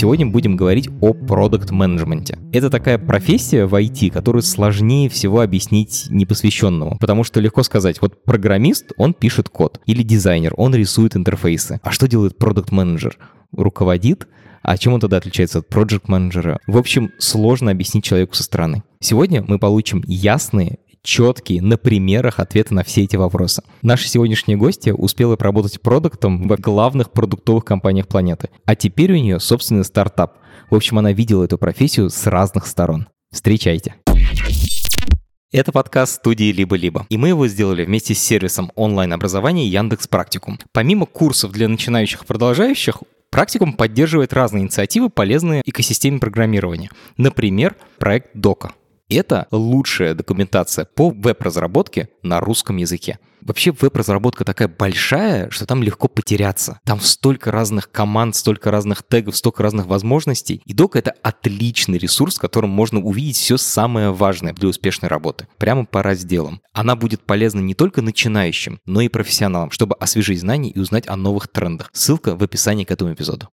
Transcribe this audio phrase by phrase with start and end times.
[0.00, 2.38] Сегодня будем говорить о продукт-менеджменте.
[2.54, 8.24] Это такая профессия в IT, которую сложнее всего объяснить непосвященному, потому что легко сказать, вот
[8.24, 11.80] программист, он пишет код, или дизайнер, он рисует интерфейсы.
[11.82, 13.18] А что делает продукт-менеджер?
[13.52, 14.26] Руководит,
[14.62, 18.82] а чем он тогда отличается от проект менеджера В общем, сложно объяснить человеку со стороны.
[19.00, 23.62] Сегодня мы получим ясные четкие, на примерах ответы на все эти вопросы.
[23.82, 29.40] Наша сегодняшняя гостья успела поработать продуктом в главных продуктовых компаниях планеты, а теперь у нее
[29.40, 30.38] собственный стартап.
[30.70, 33.08] В общем, она видела эту профессию с разных сторон.
[33.30, 33.94] Встречайте!
[35.52, 40.60] Это подкаст студии «Либо-либо», и мы его сделали вместе с сервисом онлайн-образования Яндекс Практикум.
[40.72, 46.90] Помимо курсов для начинающих и продолжающих, Практикум поддерживает разные инициативы, полезные экосистеме программирования.
[47.16, 48.72] Например, проект Дока.
[49.10, 53.18] Это лучшая документация по веб-разработке на русском языке.
[53.42, 56.78] Вообще веб-разработка такая большая, что там легко потеряться.
[56.84, 60.62] Там столько разных команд, столько разных тегов, столько разных возможностей.
[60.64, 65.48] И док— это отличный ресурс, в котором можно увидеть все самое важное для успешной работы.
[65.58, 66.60] Прямо по разделам.
[66.72, 71.16] Она будет полезна не только начинающим, но и профессионалам, чтобы освежить знания и узнать о
[71.16, 71.90] новых трендах.
[71.92, 73.48] Ссылка в описании к этому эпизоду.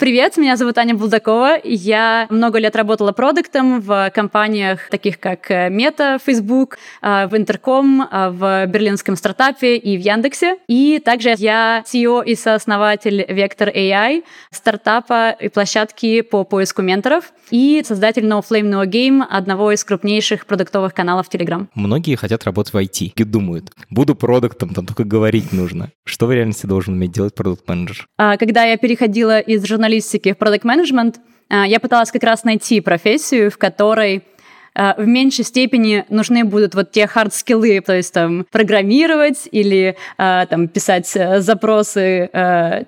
[0.00, 1.58] Привет, меня зовут Аня Булдакова.
[1.62, 8.30] Я много лет работала продуктом в компаниях таких как Мета, Facebook, э, в Интерком, э,
[8.30, 10.56] в берлинском стартапе и в Яндексе.
[10.68, 17.82] И также я CEO и сооснователь Vector AI, стартапа и площадки по поиску менторов и
[17.84, 21.66] создатель No Flame No Game, одного из крупнейших продуктовых каналов Telegram.
[21.74, 25.90] Многие хотят работать в IT и думают, буду продуктом, там только говорить нужно.
[26.06, 28.06] Что в реальности должен уметь делать продукт-менеджер?
[28.16, 33.50] А, когда я переходила из журналистики в продукт-менеджмент, а, я пыталась как раз найти профессию,
[33.50, 34.39] в которой Э,
[34.74, 40.68] в меньшей степени нужны будут вот те хард-скиллы, то есть там программировать или э, там
[40.68, 42.30] писать э, запросы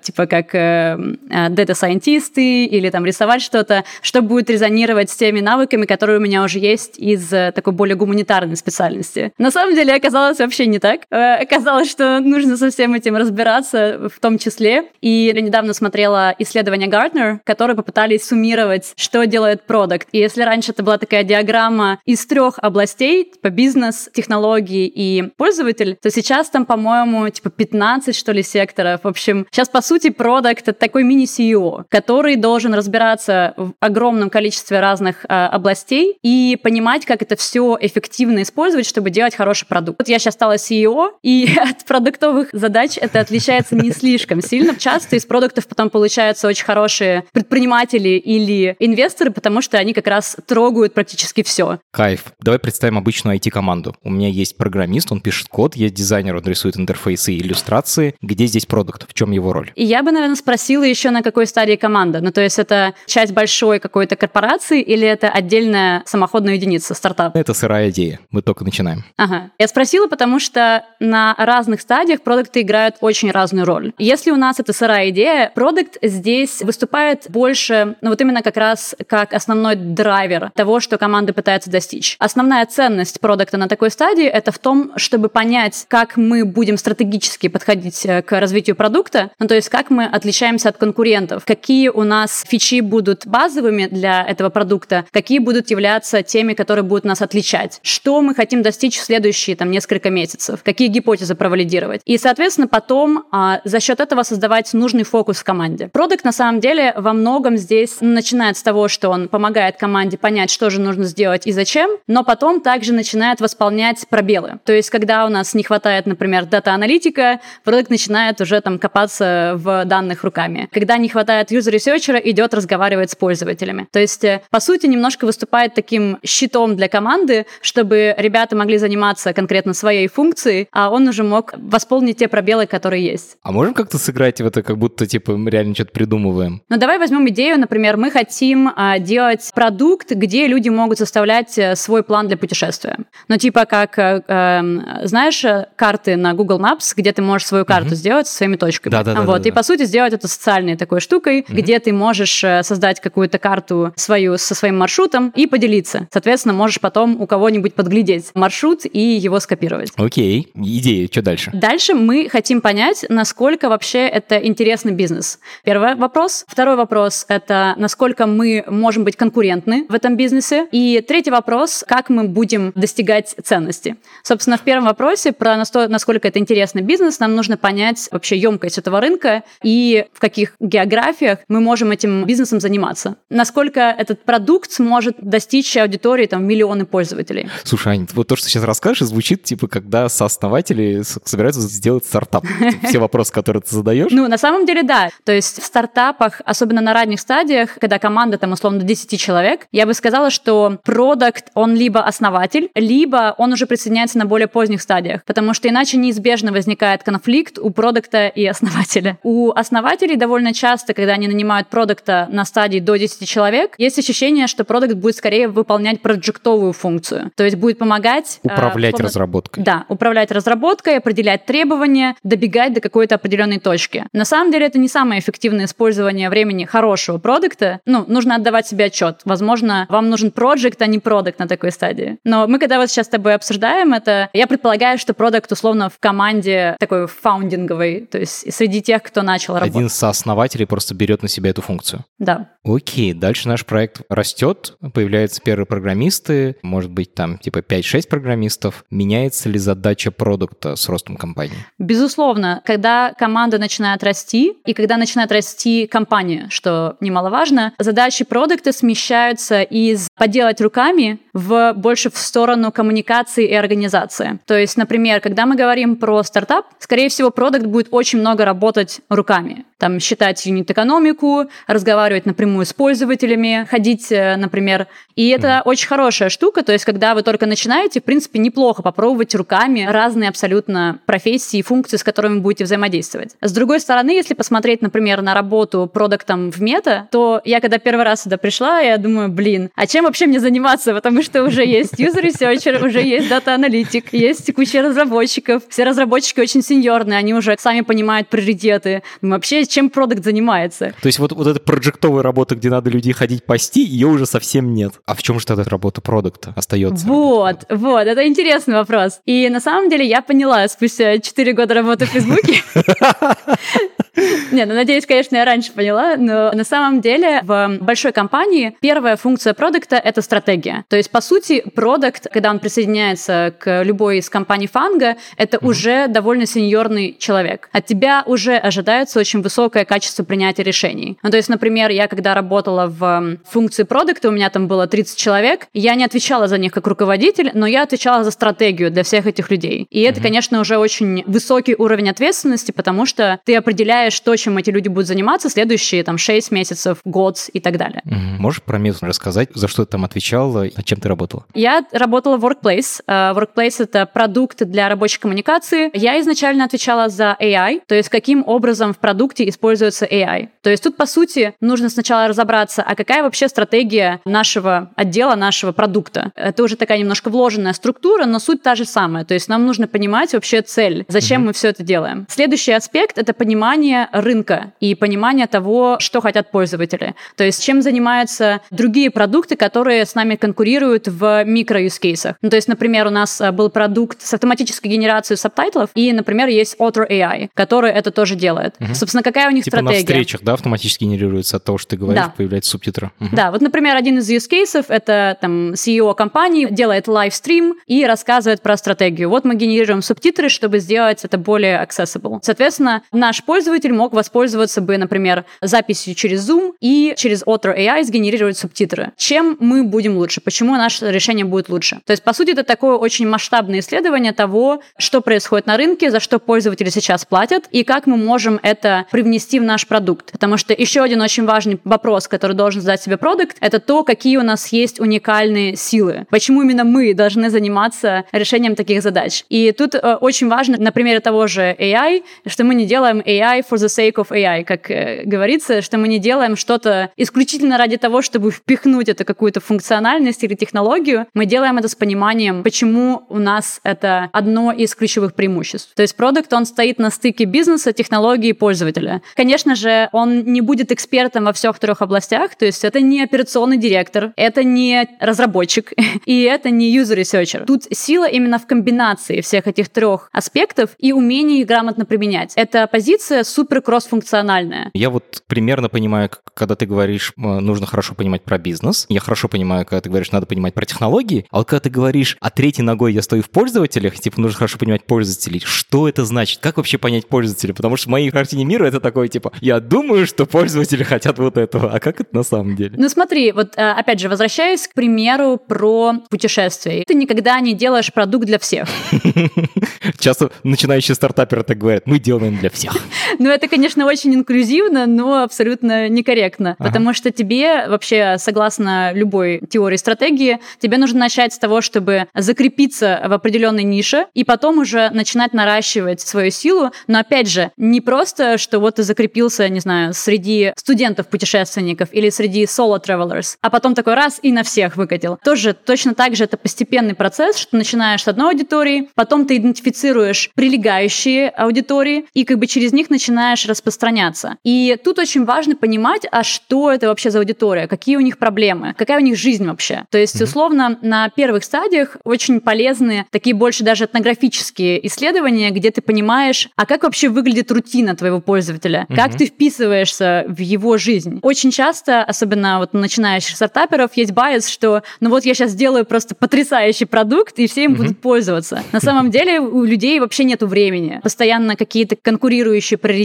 [0.01, 6.21] типа как дата-сайентисты или там рисовать что-то, что будет резонировать с теми навыками, которые у
[6.21, 9.31] меня уже есть из такой более гуманитарной специальности.
[9.37, 11.01] На самом деле оказалось вообще не так.
[11.09, 14.85] Оказалось, что нужно со всем этим разбираться в том числе.
[15.01, 20.07] И я недавно смотрела исследование Gartner, которые попытались суммировать, что делает продукт.
[20.11, 25.23] И если раньше это была такая диаграмма программа из трех областей, типа бизнес, технологии и
[25.37, 29.01] пользователь, то сейчас там, по-моему, типа 15, что ли, секторов.
[29.03, 30.33] В общем, сейчас, по сути, продукт—
[30.67, 37.21] это такой мини-CEO, который должен разбираться в огромном количестве разных э, областей и понимать, как
[37.21, 39.99] это все эффективно использовать, чтобы делать хороший продукт.
[39.99, 44.75] Вот я сейчас стала CEO, и от продуктовых задач это отличается не слишком сильно.
[44.75, 50.35] Часто из продуктов потом получаются очень хорошие предприниматели или инвесторы, потому что они как раз
[50.45, 51.79] трогают практически все все.
[51.91, 52.25] Кайф.
[52.41, 53.95] Давай представим обычную IT-команду.
[54.03, 58.15] У меня есть программист, он пишет код, есть дизайнер, он рисует интерфейсы и иллюстрации.
[58.21, 59.09] Где здесь продукт?
[59.09, 59.71] В чем его роль?
[59.75, 62.21] И я бы, наверное, спросила еще, на какой стадии команда.
[62.21, 67.35] Ну, то есть это часть большой какой-то корпорации или это отдельная самоходная единица, стартап?
[67.35, 68.19] Это сырая идея.
[68.31, 69.03] Мы только начинаем.
[69.17, 69.51] Ага.
[69.59, 73.93] Я спросила, потому что на разных стадиях продукты играют очень разную роль.
[73.97, 78.95] Если у нас это сырая идея, продукт здесь выступает больше, ну вот именно как раз
[79.07, 82.15] как основной драйвер того, что команда пытается пытается достичь.
[82.19, 87.47] Основная ценность продукта на такой стадии это в том, чтобы понять, как мы будем стратегически
[87.47, 92.03] подходить э, к развитию продукта, ну то есть как мы отличаемся от конкурентов, какие у
[92.03, 97.79] нас фичи будут базовыми для этого продукта, какие будут являться теми, которые будут нас отличать,
[97.83, 102.01] что мы хотим достичь в следующие там несколько месяцев, какие гипотезы провалидировать.
[102.05, 105.89] И, соответственно, потом а, за счет этого создавать нужный фокус в команде.
[105.93, 110.49] Продукт на самом деле во многом здесь начинает с того, что он помогает команде понять,
[110.49, 114.59] что же нужно сделать делать и зачем, но потом также начинает восполнять пробелы.
[114.65, 119.85] То есть, когда у нас не хватает, например, дата-аналитика, продукт начинает уже там копаться в
[119.85, 120.69] данных руками.
[120.71, 123.87] Когда не хватает юзер-ресерчера, идет разговаривать с пользователями.
[123.91, 129.33] То есть, э, по сути, немножко выступает таким щитом для команды, чтобы ребята могли заниматься
[129.33, 133.37] конкретно своей функцией, а он уже мог восполнить те пробелы, которые есть.
[133.43, 136.61] А можем как-то сыграть в это, как будто, типа, мы реально что-то придумываем?
[136.69, 141.57] Ну, давай возьмем идею, например, мы хотим а, делать продукт, где люди могут составлять составлять
[141.57, 142.97] э, свой план для путешествия.
[143.27, 147.65] Ну, типа как, э, эм, знаешь, э, карты на Google Maps, где ты можешь свою
[147.65, 147.95] карту угу.
[147.95, 148.91] сделать со своими точками.
[148.91, 149.21] Да, да, да.
[149.21, 151.53] Вот, да, и по сути сделать это социальной такой штукой, угу.
[151.57, 156.07] где ты можешь создать какую-то карту свою со своим маршрутом и поделиться.
[156.11, 159.91] Соответственно, можешь потом у кого-нибудь подглядеть маршрут и его скопировать.
[159.95, 161.51] Окей, идея, что дальше?
[161.53, 165.39] Дальше мы хотим понять, насколько вообще это интересный бизнес.
[165.63, 166.45] Первый вопрос.
[166.47, 170.67] Второй вопрос— это насколько мы можем быть конкурентны в этом бизнесе.
[170.71, 173.97] И третий вопрос— как мы будем достигать ценности.
[174.23, 178.99] Собственно, в первом вопросе про насколько это интересный бизнес, нам нужно понять вообще емкость этого
[178.99, 183.15] рынка и в каких географиях мы можем этим бизнесом заниматься.
[183.29, 187.49] Насколько этот продукт сможет достичь аудитории там миллионы пользователей.
[187.63, 192.45] Слушай, Ань, вот то, что сейчас расскажешь, звучит типа, когда сооснователи собираются сделать стартап.
[192.87, 194.11] Все вопросы, которые ты задаешь.
[194.11, 195.09] Ну, на самом деле, да.
[195.23, 199.85] То есть в стартапах, особенно на ранних стадиях, когда команда там условно 10 человек, я
[199.85, 200.79] бы сказала, что
[201.13, 205.97] продукт, он либо основатель, либо он уже присоединяется на более поздних стадиях, потому что иначе
[205.97, 209.19] неизбежно возникает конфликт у продукта и основателя.
[209.23, 214.47] У основателей довольно часто, когда они нанимают продукта на стадии до 10 человек, есть ощущение,
[214.47, 218.39] что продукт будет скорее выполнять проджектовую функцию, то есть будет помогать...
[218.43, 219.63] Э, управлять условно, разработкой.
[219.63, 224.05] Да, управлять разработкой, определять требования, добегать до какой-то определенной точки.
[224.13, 227.79] На самом деле это не самое эффективное использование времени хорошего продукта.
[227.85, 229.21] Ну, нужно отдавать себе отчет.
[229.25, 232.17] Возможно, вам нужен проект, а не продукт на такой стадии.
[232.23, 235.99] Но мы когда вот сейчас с тобой обсуждаем это, я предполагаю, что продукт условно в
[235.99, 239.75] команде такой фаундинговой, то есть среди тех, кто начал работать.
[239.75, 242.05] Один сооснователей просто берет на себя эту функцию.
[242.19, 242.49] Да.
[242.63, 248.85] Окей, дальше наш проект растет, появляются первые программисты, может быть там типа 5-6 программистов.
[248.89, 251.57] Меняется ли задача продукта с ростом компании?
[251.77, 259.61] Безусловно, когда команда начинает расти и когда начинает расти компания, что немаловажно, задачи продукта смещаются
[259.61, 264.39] из поделать руками нами в больше в сторону коммуникации и организации.
[264.45, 269.01] То есть, например, когда мы говорим про стартап, скорее всего, продукт будет очень много работать
[269.09, 269.65] руками.
[269.77, 274.87] Там считать юнит-экономику, разговаривать напрямую с пользователями, ходить, э, например.
[275.15, 275.61] И это mm.
[275.65, 276.63] очень хорошая штука.
[276.63, 281.61] То есть, когда вы только начинаете, в принципе, неплохо попробовать руками разные абсолютно профессии и
[281.63, 283.35] функции, с которыми будете взаимодействовать.
[283.41, 288.05] С другой стороны, если посмотреть, например, на работу продуктом в мета, то я когда первый
[288.05, 290.93] раз сюда пришла, я думаю, блин, а чем вообще мне заниматься?
[290.93, 295.63] Потому что уже есть researcher, уже есть дата-аналитик, есть куча разработчиков.
[295.69, 299.03] Все разработчики очень сеньорные, они уже сами понимают приоритеты.
[299.21, 300.93] Вообще, чем продукт занимается?
[301.01, 304.73] То есть вот, вот эта проектовая работа, где надо людей ходить пасти, ее уже совсем
[304.73, 304.93] нет.
[305.05, 307.07] А в чем же тогда работа продукта остается?
[307.07, 309.19] Вот, вот, это интересный вопрос.
[309.25, 312.61] И на самом деле я поняла спустя 4 года работы в Фейсбуке,
[314.15, 319.15] Не, ну надеюсь, конечно, я раньше поняла, но на самом деле в большой компании первая
[319.15, 320.85] функция продукта— это стратегия.
[320.87, 325.67] То есть, по сути, продукт, когда он присоединяется к любой из компаний фанга, это mm-hmm.
[325.67, 327.69] уже довольно сеньорный человек.
[327.71, 331.17] От тебя уже ожидается очень высокое качество принятия решений.
[331.23, 335.17] Ну, то есть, например, я когда работала в функции продукта, у меня там было 30
[335.17, 339.25] человек, я не отвечала за них как руководитель, но я отвечала за стратегию для всех
[339.25, 339.87] этих людей.
[339.89, 340.23] И это, mm-hmm.
[340.23, 345.07] конечно, уже очень высокий уровень ответственности, потому что ты определяешь то, чем эти люди будут
[345.07, 348.01] заниматься следующие там 6 месяцев, год и так далее.
[348.05, 351.45] Можешь про метод рассказать, за что ты там отвечала, над чем ты работала?
[351.53, 353.01] Я работала в Workplace.
[353.07, 355.89] Uh, Workplace— это продукт для рабочей коммуникации.
[355.93, 360.49] Я изначально отвечала за AI, то есть каким образом в продукте используется AI.
[360.61, 365.71] То есть тут, по сути, нужно сначала разобраться, а какая вообще стратегия нашего отдела, нашего
[365.71, 366.31] продукта.
[366.35, 369.25] Это уже такая немножко вложенная структура, но суть та же самая.
[369.25, 371.47] То есть нам нужно понимать вообще цель, зачем угу.
[371.47, 372.25] мы все это делаем.
[372.29, 377.15] Следующий аспект— это понимание рынка и понимание того, что хотят пользователи.
[377.35, 382.35] То есть чем занимаются другие продукты, которые с нами конкурируют в микро-юзкейсах.
[382.41, 386.47] Ну, то есть, например, у нас э, был продукт с автоматической генерацией субтитлов, и, например,
[386.47, 388.75] есть Author AI, который это тоже делает.
[388.79, 388.95] Угу.
[388.95, 389.99] Собственно, какая у них типа стратегия?
[389.99, 392.33] на встречах, да, автоматически генерируется от того, что ты говоришь, да.
[392.35, 393.11] появляются субтитры.
[393.19, 393.29] Угу.
[393.33, 398.61] Да, вот, например, один из use cases это там CEO компании делает лайвстрим и рассказывает
[398.61, 399.29] про стратегию.
[399.29, 402.39] Вот мы генерируем субтитры, чтобы сделать это более accessible.
[402.41, 408.57] Соответственно, наш пользователь мог воспользоваться бы, например, записью через Zoom и через Author AI сгенерировать
[408.57, 409.11] субтитры.
[409.17, 410.39] Чем мы будем лучше?
[410.39, 411.99] Почему наше решение будет лучше?
[412.05, 416.19] То есть, по сути, это такое очень масштабное исследование того, что происходит на рынке, за
[416.19, 420.31] что пользователи сейчас платят, и как мы можем это привнести в наш продукт.
[420.31, 424.37] Потому что еще один очень важный вопрос, который должен задать себе продукт, это то, какие
[424.37, 426.25] у нас есть уникальные силы.
[426.29, 429.43] Почему именно мы должны заниматься решением таких задач?
[429.49, 433.65] И тут э, очень важно, на примере того же AI, что мы не делаем AI
[433.73, 437.97] for the sake of AI, как э, говорится, что мы не делаем что-то исключительно ради
[437.97, 441.25] того, чтобы впихнуть это какую-то функциональность или технологию.
[441.33, 445.93] Мы делаем это с пониманием, почему у нас это одно из ключевых преимуществ.
[445.95, 449.21] То есть продукт, он стоит на стыке бизнеса, технологии и пользователя.
[449.35, 453.77] Конечно же, он не будет экспертом во всех трех областях, то есть это не операционный
[453.77, 455.93] директор, это не разработчик,
[456.25, 457.65] и это не user researcher.
[457.65, 462.53] Тут сила именно в комбинации всех этих трех аспектов и умении их грамотно применять.
[462.55, 464.91] Эта позиция супер кросс-функциональная.
[464.93, 469.05] Я вот примерно понимаю, когда ты говоришь, нужно хорошо понимать про бизнес.
[469.09, 471.45] Я хорошо понимаю, когда ты говоришь, надо понимать про технологии.
[471.51, 474.77] А вот когда ты говоришь, а третьей ногой я стою в пользователях, типа, нужно хорошо
[474.77, 475.61] понимать пользователей.
[475.63, 476.59] Что это значит?
[476.59, 477.73] Как вообще понять пользователя?
[477.73, 481.57] Потому что в моей картине мира это такое, типа, я думаю, что пользователи хотят вот
[481.57, 481.91] этого.
[481.91, 482.93] А как это на самом деле?
[482.97, 487.03] Ну смотри, вот э, опять же, возвращаясь к примеру про путешествия.
[487.05, 488.87] Ты никогда не делаешь продукт для всех.
[490.19, 492.93] Часто начинающие стартаперы так говорят, мы делаем для всех.
[493.39, 499.97] Ну это, конечно, очень инклюзивно, но абсолютно некорректно, потому что тебе вообще, согласно любой теории
[499.97, 505.53] стратегии, тебе нужно начать с того, чтобы закрепиться в определенной нише, и потом уже начинать
[505.53, 510.73] наращивать свою силу, но опять же, не просто, что вот ты закрепился, не знаю, среди
[510.75, 515.37] студентов-путешественников или среди соло-travelers, а потом такой раз и на всех выкатил.
[515.43, 520.49] Тоже точно так же это постепенный процесс, что начинаешь с одной аудитории, потом ты идентифицируешь
[520.55, 523.32] прилегающие аудитории, и как бы через них начинаешь
[523.65, 524.57] распространяться.
[524.63, 528.93] И тут очень важно понимать, а что это вообще за аудитория, какие у них проблемы,
[528.97, 530.05] какая у них жизнь вообще.
[530.09, 536.01] То есть, условно, на первых стадиях очень полезны такие больше даже этнографические исследования, где ты
[536.01, 541.39] понимаешь, а как вообще выглядит рутина твоего пользователя, как ты вписываешься в его жизнь.
[541.41, 546.35] Очень часто, особенно вот начинающих стартаперов, есть байс, что ну вот я сейчас сделаю просто
[546.35, 548.83] потрясающий продукт, и все им будут пользоваться.
[548.91, 551.19] На самом деле у людей вообще нету времени.
[551.23, 553.22] Постоянно какие-то конкурирующие приоритеты,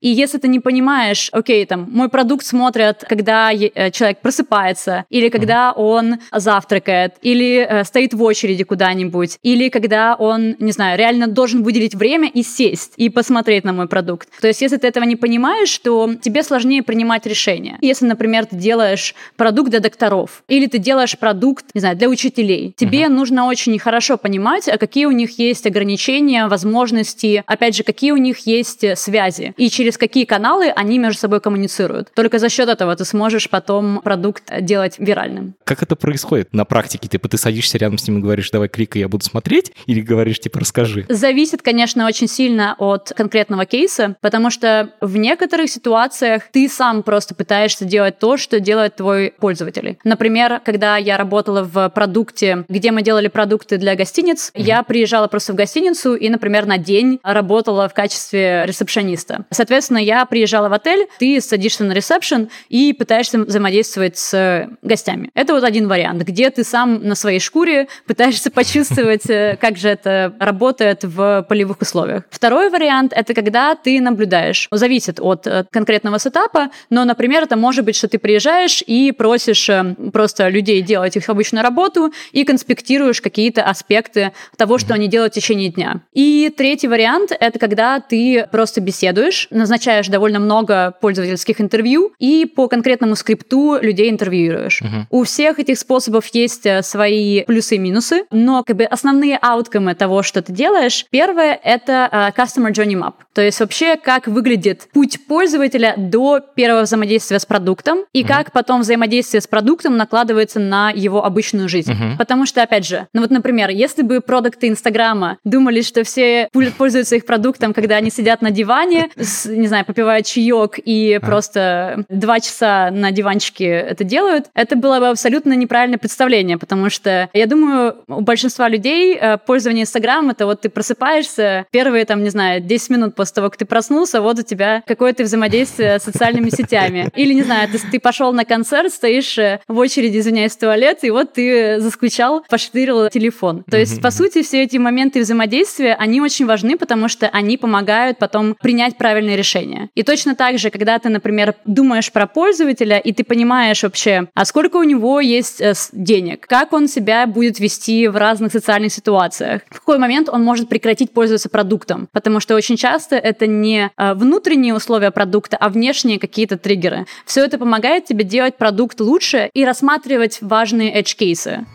[0.00, 5.28] и если ты не понимаешь, окей, там, мой продукт смотрят, когда э, человек просыпается, или
[5.28, 11.26] когда он завтракает, или э, стоит в очереди куда-нибудь, или когда он, не знаю, реально
[11.26, 14.28] должен выделить время и сесть, и посмотреть на мой продукт.
[14.40, 17.78] То есть, если ты этого не понимаешь, то тебе сложнее принимать решения.
[17.80, 22.74] Если, например, ты делаешь продукт для докторов, или ты делаешь продукт, не знаю, для учителей,
[22.76, 23.08] тебе uh-huh.
[23.08, 28.16] нужно очень хорошо понимать, а какие у них есть ограничения, возможности, опять же, какие у
[28.16, 32.12] них есть связи, и через какие каналы они между собой коммуницируют.
[32.14, 35.54] Только за счет этого ты сможешь потом продукт делать виральным.
[35.64, 37.08] Как это происходит на практике?
[37.08, 40.40] Типа ты садишься рядом с ним и говоришь, давай кликай, я буду смотреть, или говоришь,
[40.40, 41.06] типа, расскажи?
[41.08, 47.34] Зависит, конечно, очень сильно от конкретного кейса, потому что в некоторых ситуациях ты сам просто
[47.34, 49.98] пытаешься делать то, что делает твой пользователь.
[50.04, 54.62] Например, когда я работала в продукте, где мы делали продукты для гостиниц, mm-hmm.
[54.62, 59.19] я приезжала просто в гостиницу и, например, на день работала в качестве ресепшениста.
[59.50, 65.30] Соответственно, я приезжала в отель, ты садишься на ресепшн и пытаешься взаимодействовать с гостями.
[65.34, 69.88] Это вот один вариант, где ты сам на своей шкуре пытаешься почувствовать, э, как же
[69.88, 72.24] это работает в полевых условиях.
[72.30, 74.68] Второй вариант— это когда ты наблюдаешь.
[74.70, 79.68] Зависит от э, конкретного сетапа, но, например, это может быть, что ты приезжаешь и просишь
[79.68, 85.32] э, просто людей делать их обычную работу и конспектируешь какие-то аспекты того, что они делают
[85.32, 86.02] в течение дня.
[86.12, 89.09] И третий вариант— это когда ты просто беседуешь,
[89.50, 94.82] назначаешь довольно много пользовательских интервью и по конкретному скрипту людей интервьюируешь.
[94.82, 95.04] Uh-huh.
[95.10, 99.94] У всех этих способов есть э, свои плюсы и минусы, но как бы основные ауткомы
[99.94, 103.14] того, что ты делаешь, первое— это uh, Customer Journey Map.
[103.34, 108.28] То есть вообще, как выглядит путь пользователя до первого взаимодействия с продуктом и uh-huh.
[108.28, 111.92] как потом взаимодействие с продуктом накладывается на его обычную жизнь.
[111.92, 112.16] Uh-huh.
[112.18, 117.16] Потому что, опять же, ну вот, например, если бы продукты Инстаграма думали, что все пользуются
[117.16, 121.26] их продуктом, когда они сидят на диване, с, не знаю, попивают чаек и uh-huh.
[121.26, 127.28] просто два часа на диванчике это делают, это было бы абсолютно неправильное представление, потому что
[127.32, 132.30] я думаю, у большинства людей э, пользование Инстаграм это вот ты просыпаешься, первые там, не
[132.30, 136.50] знаю, 10 минут после того, как ты проснулся, вот у тебя какое-то взаимодействие с социальными
[136.50, 137.08] сетями.
[137.14, 140.98] Или, не знаю, ты, ты пошел на концерт, стоишь э, в очереди, извиняюсь, в туалет,
[141.02, 143.64] и вот ты заскучал, поштырил телефон.
[143.64, 148.18] То есть, по сути, все эти моменты взаимодействия, они очень важны, потому что они помогают
[148.18, 149.88] потом принять правильные решения.
[149.94, 154.44] И точно так же, когда ты, например, думаешь про пользователя, и ты понимаешь вообще, а
[154.44, 159.62] сколько у него есть э, денег, как он себя будет вести в разных социальных ситуациях,
[159.70, 164.14] в какой момент он может прекратить пользоваться продуктом, потому что очень часто это не э,
[164.14, 167.06] внутренние условия продукта, а внешние какие-то триггеры.
[167.26, 171.66] Все это помогает тебе делать продукт лучше и рассматривать важные edge-кейсы.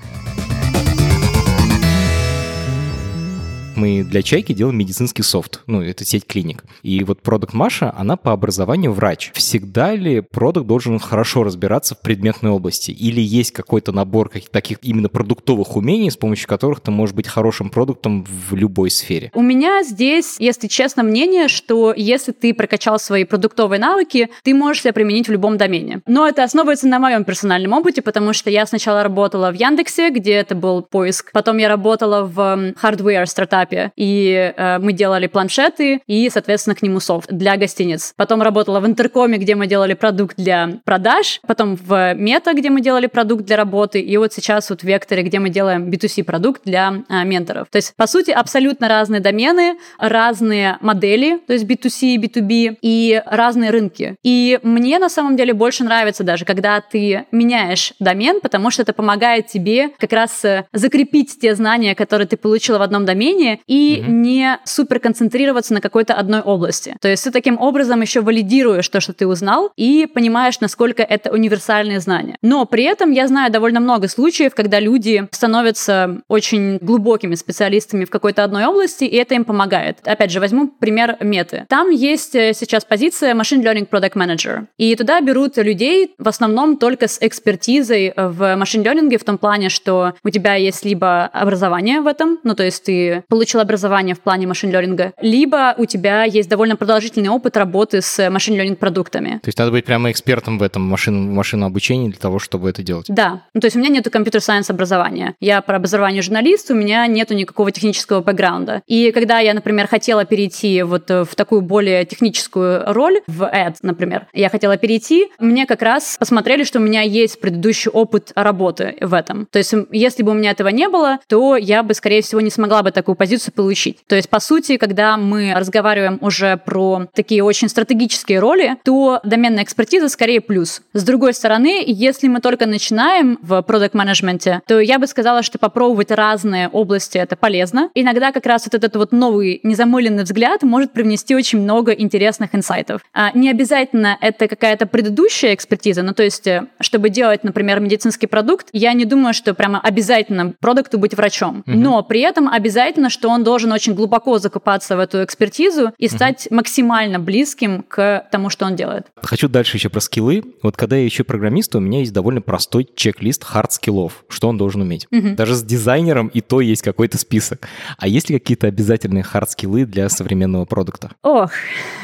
[3.76, 5.62] Мы для Чайки делаем медицинский софт.
[5.68, 6.64] Ну, это сеть клиник.
[6.84, 9.32] И вот продукт Маша, она по образованию врач.
[9.34, 12.92] Всегда ли продукт должен хорошо разбираться в предметной области?
[12.92, 17.70] Или есть какой-то набор таких именно продуктовых умений, с помощью которых ты можешь быть хорошим
[17.70, 19.32] продуктом в любой сфере?
[19.34, 24.84] У меня здесь, если честно, мнение, что если ты прокачал свои продуктовые навыки, ты можешь
[24.84, 26.02] себя применить в любом домене.
[26.08, 30.34] Но это основывается на моем персональном опыте, потому что я сначала работала в Яндексе, где
[30.34, 31.32] это был поиск.
[31.32, 33.65] Потом я работала в hardware стартапе,
[33.96, 38.14] и э, мы делали планшеты и, соответственно, к нему софт для гостиниц.
[38.16, 41.40] Потом работала в Интеркоме, где мы делали продукт для продаж.
[41.48, 44.00] Потом в Мета, где мы делали продукт для работы.
[44.00, 47.68] И вот сейчас вот в Векторе, где мы делаем B2C продукт для э, менторов.
[47.70, 53.22] То есть, по сути, абсолютно разные домены, разные модели, то есть B2C и B2B, и
[53.26, 54.16] разные рынки.
[54.24, 58.94] И мне на самом деле больше нравится даже, когда ты меняешь домен, потому что это
[58.94, 63.98] помогает тебе как раз э, закрепить те знания, которые ты получила в одном домене, и
[63.98, 64.10] mm-hmm.
[64.10, 66.96] не супер концентрироваться на какой-то одной области.
[67.02, 71.32] То есть ты таким образом еще валидируешь то, что ты узнал, и понимаешь, насколько это
[71.32, 72.38] универсальные знания.
[72.42, 78.10] Но при этом я знаю довольно много случаев, когда люди становятся очень глубокими специалистами в
[78.10, 80.00] какой-то одной области, и это им помогает.
[80.06, 81.66] Опять же, возьму пример меты.
[81.70, 84.68] Там есть э, сейчас позиция Machine Learning Product Manager.
[84.78, 88.42] И туда берут людей в основном только с экспертизой в
[88.84, 92.84] Learning в том плане, что у тебя есть либо образование в этом, ну то есть
[92.84, 98.20] ты получил образование в плане Learning, либо у тебя есть довольно продолжительный опыт работы с
[98.20, 99.40] Machine Learning продуктами.
[99.44, 102.84] То есть надо быть прямо экспертом в этом машин, машинном обучении для того, чтобы это
[102.84, 103.06] делать?
[103.10, 103.42] Да.
[103.54, 105.36] Ну, то есть у меня нету компьютер-сайенс образования.
[105.40, 108.82] Я про образование журналист, у меня нету никакого технического бэкграунда.
[108.88, 114.28] И когда я, например, хотела перейти вот в такую более техническую роль, в ad, например,
[114.34, 119.14] я хотела перейти, мне как раз посмотрели, что у меня есть предыдущий опыт работы в
[119.14, 119.48] этом.
[119.52, 122.50] То есть если бы у меня этого не было, то я бы, скорее всего, не
[122.50, 124.00] смогла бы такую позицию получить.
[124.08, 129.64] То есть, по сути, когда мы разговариваем уже про такие очень стратегические роли, то доменная
[129.64, 130.82] экспертиза скорее плюс.
[130.94, 136.12] С другой стороны, если мы только начинаем в продукт-менеджменте, то я бы сказала, что попробовать
[136.12, 137.90] разные области это полезно.
[137.96, 143.02] Иногда как раз вот этот вот новый незамыленный взгляд может привнести очень много интересных инсайтов.
[143.14, 146.48] А не обязательно это какая-то предыдущая экспертиза, ну то есть,
[146.80, 151.64] чтобы делать, например, медицинский продукт, я не думаю, что прямо обязательно продукту быть врачом.
[151.68, 151.78] Угу.
[151.78, 156.48] Но при этом обязательно, что он должен очень глубоко закупаться в эту экспертизу и стать
[156.48, 156.56] угу.
[156.56, 159.08] максимально близким к тому, что он делает.
[159.22, 160.44] Хочу дальше еще про скиллы.
[160.62, 164.82] Вот когда я ищу программиста, у меня есть довольно простой чек-лист хард-скиллов, что он должен
[164.82, 165.08] уметь.
[165.12, 165.36] Угу.
[165.36, 167.68] Даже с дизайнером и то есть какой-то список.
[167.98, 171.12] А есть ли какие-то обязательные хард-скиллы для современного продукта?
[171.24, 171.52] Ох.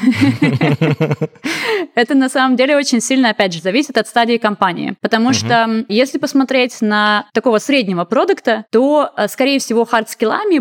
[1.94, 4.96] Это на самом деле очень сильно, опять же, зависит от стадии компании.
[5.00, 10.58] Потому что если посмотреть на такого среднего продукта, то, э, скорее всего, хард-скиллами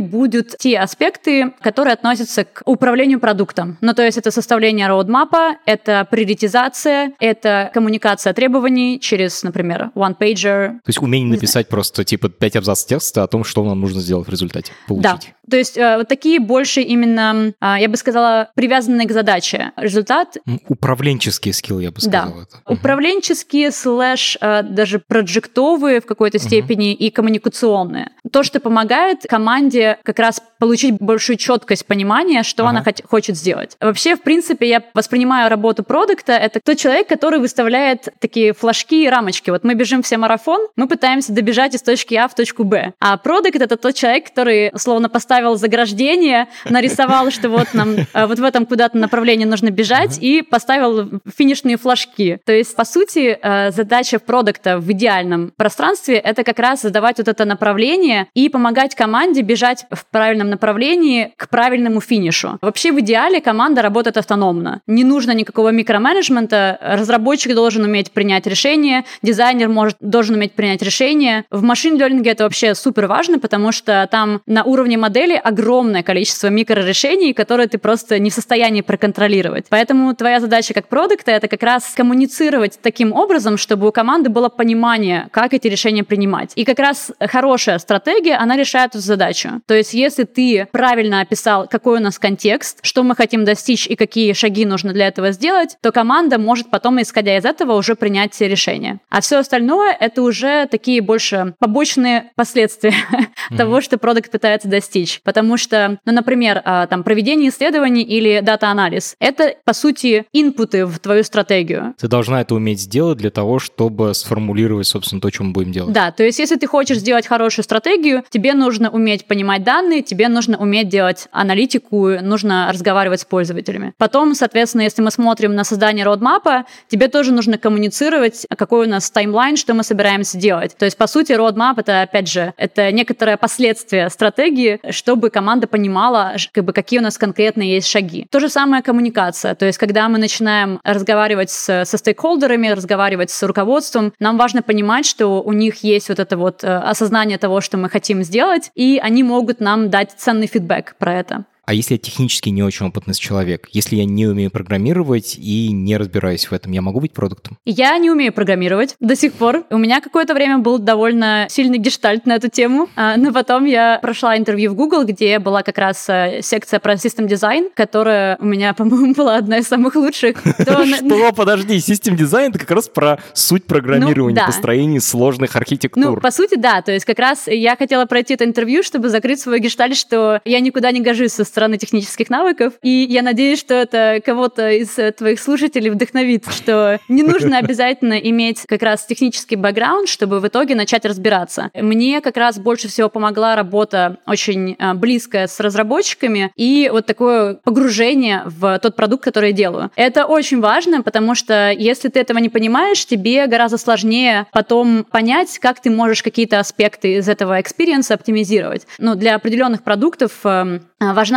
[0.51, 3.77] будут те аспекты, которые относятся к управлению продуктом.
[3.81, 10.69] Ну, то есть это составление roadmap'а, это приоритизация, это коммуникация требований через, например, one-pager.
[10.69, 14.27] То есть умение написать просто типа 5 абзац текста о том, что нам нужно сделать
[14.27, 15.03] в результате, получить.
[15.03, 15.19] Да.
[15.51, 19.73] То есть э, вот такие больше именно, а, я бы сказала, привязанные к задаче.
[19.75, 20.37] Результат...
[20.69, 22.33] Управленческие скиллы, я бы сказала.
[22.33, 22.41] Да.
[22.43, 22.73] Это.
[22.73, 28.11] Управленческие, слэш, э, даже проджектовые в какой-то степени и коммуникационные.
[28.31, 32.79] То, что помогает команде как раз получить большую четкость понимания, что ага.
[32.79, 33.75] она хочет сделать.
[33.81, 39.09] Вообще, в принципе, я воспринимаю работу продукта, это тот человек, который выставляет такие флажки и
[39.09, 39.49] рамочки.
[39.49, 42.93] Вот мы бежим все марафон, мы пытаемся добежать из точки А в точку Б.
[43.01, 48.39] А продукт— это тот человек, который словно поставил заграждение, нарисовал, что вот нам э, вот
[48.39, 52.39] в этом куда-то направлении нужно бежать, и поставил финишные флажки.
[52.45, 57.27] То есть, по сути, э, задача продукта в идеальном пространстве— это как раз задавать вот
[57.27, 62.57] это направление и помогать команде бежать в правильном направлении к правильному финишу.
[62.61, 64.81] Вообще, в идеале команда работает автономно.
[64.87, 66.77] Не нужно никакого микроменеджмента.
[66.81, 71.45] Разработчик должен уметь принять решение, дизайнер может, должен уметь принять решение.
[71.49, 77.33] В машин-лернинге это вообще супер важно, потому что там на уровне модели огромное количество микрорешений,
[77.33, 79.65] которые ты просто не в состоянии проконтролировать.
[79.69, 84.49] Поэтому твоя задача как продукта— это как раз коммуницировать таким образом, чтобы у команды было
[84.49, 86.51] понимание, как эти решения принимать.
[86.55, 89.61] И как раз хорошая стратегия, она решает эту задачу.
[89.65, 93.95] То есть если ты правильно описал, какой у нас контекст, что мы хотим достичь и
[93.95, 98.33] какие шаги нужно для этого сделать, то команда может потом, исходя из этого, уже принять
[98.33, 98.99] все решения.
[99.09, 102.93] А все остальное— это уже такие больше побочные последствия
[103.57, 105.10] того, что продукт пытается достичь.
[105.23, 110.99] Потому что, ну, например, а, там, проведение исследований или дата-анализ— это, по сути, инпуты в
[110.99, 111.93] твою стратегию.
[111.99, 115.93] Ты должна это уметь сделать для того, чтобы сформулировать, собственно, то, что мы будем делать.
[115.93, 120.27] Да, то есть если ты хочешь сделать хорошую стратегию, тебе нужно уметь понимать данные, тебе
[120.27, 123.93] нужно уметь делать аналитику, нужно разговаривать с пользователями.
[123.97, 129.09] Потом, соответственно, если мы смотрим на создание roadmap'а, тебе тоже нужно коммуницировать, какой у нас
[129.09, 130.75] таймлайн, что мы собираемся делать.
[130.77, 136.35] То есть, по сути, родмап— это, опять же, это некоторое последствие стратегии, чтобы команда понимала,
[136.51, 138.27] как бы, какие у нас конкретно есть шаги.
[138.29, 139.55] То же самое коммуникация.
[139.55, 145.07] То есть, когда мы начинаем разговаривать с, со стейкхолдерами, разговаривать с руководством, нам важно понимать,
[145.07, 148.99] что у них есть вот это вот э, осознание того, что мы хотим сделать, и
[149.01, 151.45] они могут нам дать ценный фидбэк про это.
[151.65, 155.95] А если я технически не очень опытный человек, если я не умею программировать и не
[155.95, 157.57] разбираюсь в этом, я могу быть продуктом?
[157.65, 159.63] Я не умею программировать до сих пор.
[159.69, 163.99] У меня какое-то время был довольно сильный гештальт на эту тему, а, но потом я
[164.01, 168.45] прошла интервью в Google, где была как раз э, секция про систем дизайн, которая у
[168.45, 170.37] меня, по-моему, была одна из самых лучших.
[170.59, 171.31] Что?
[171.35, 176.15] Подожди, систем дизайн это как раз про суть программирования, ну, построение сложных архитектур.
[176.15, 176.81] Ну, по сути, да.
[176.81, 180.59] То есть как раз я хотела пройти это интервью, чтобы закрыть свой гештальт, что я
[180.59, 182.73] никуда не гожусь со стороны технических навыков.
[182.81, 188.13] И я надеюсь, что это кого-то из э, твоих слушателей вдохновит, что не нужно обязательно
[188.13, 191.69] иметь как раз технический бэкграунд, чтобы в итоге начать разбираться.
[191.73, 197.55] Мне как раз больше всего помогла работа очень э, близкая с разработчиками и вот такое
[197.55, 199.91] погружение в тот продукт, который я делаю.
[199.95, 205.59] Это очень важно, потому что если ты этого не понимаешь, тебе гораздо сложнее потом понять,
[205.59, 208.87] как ты можешь какие-то аспекты из этого experience'а оптимизировать.
[208.97, 210.81] Ну, для определенных продуктов эм,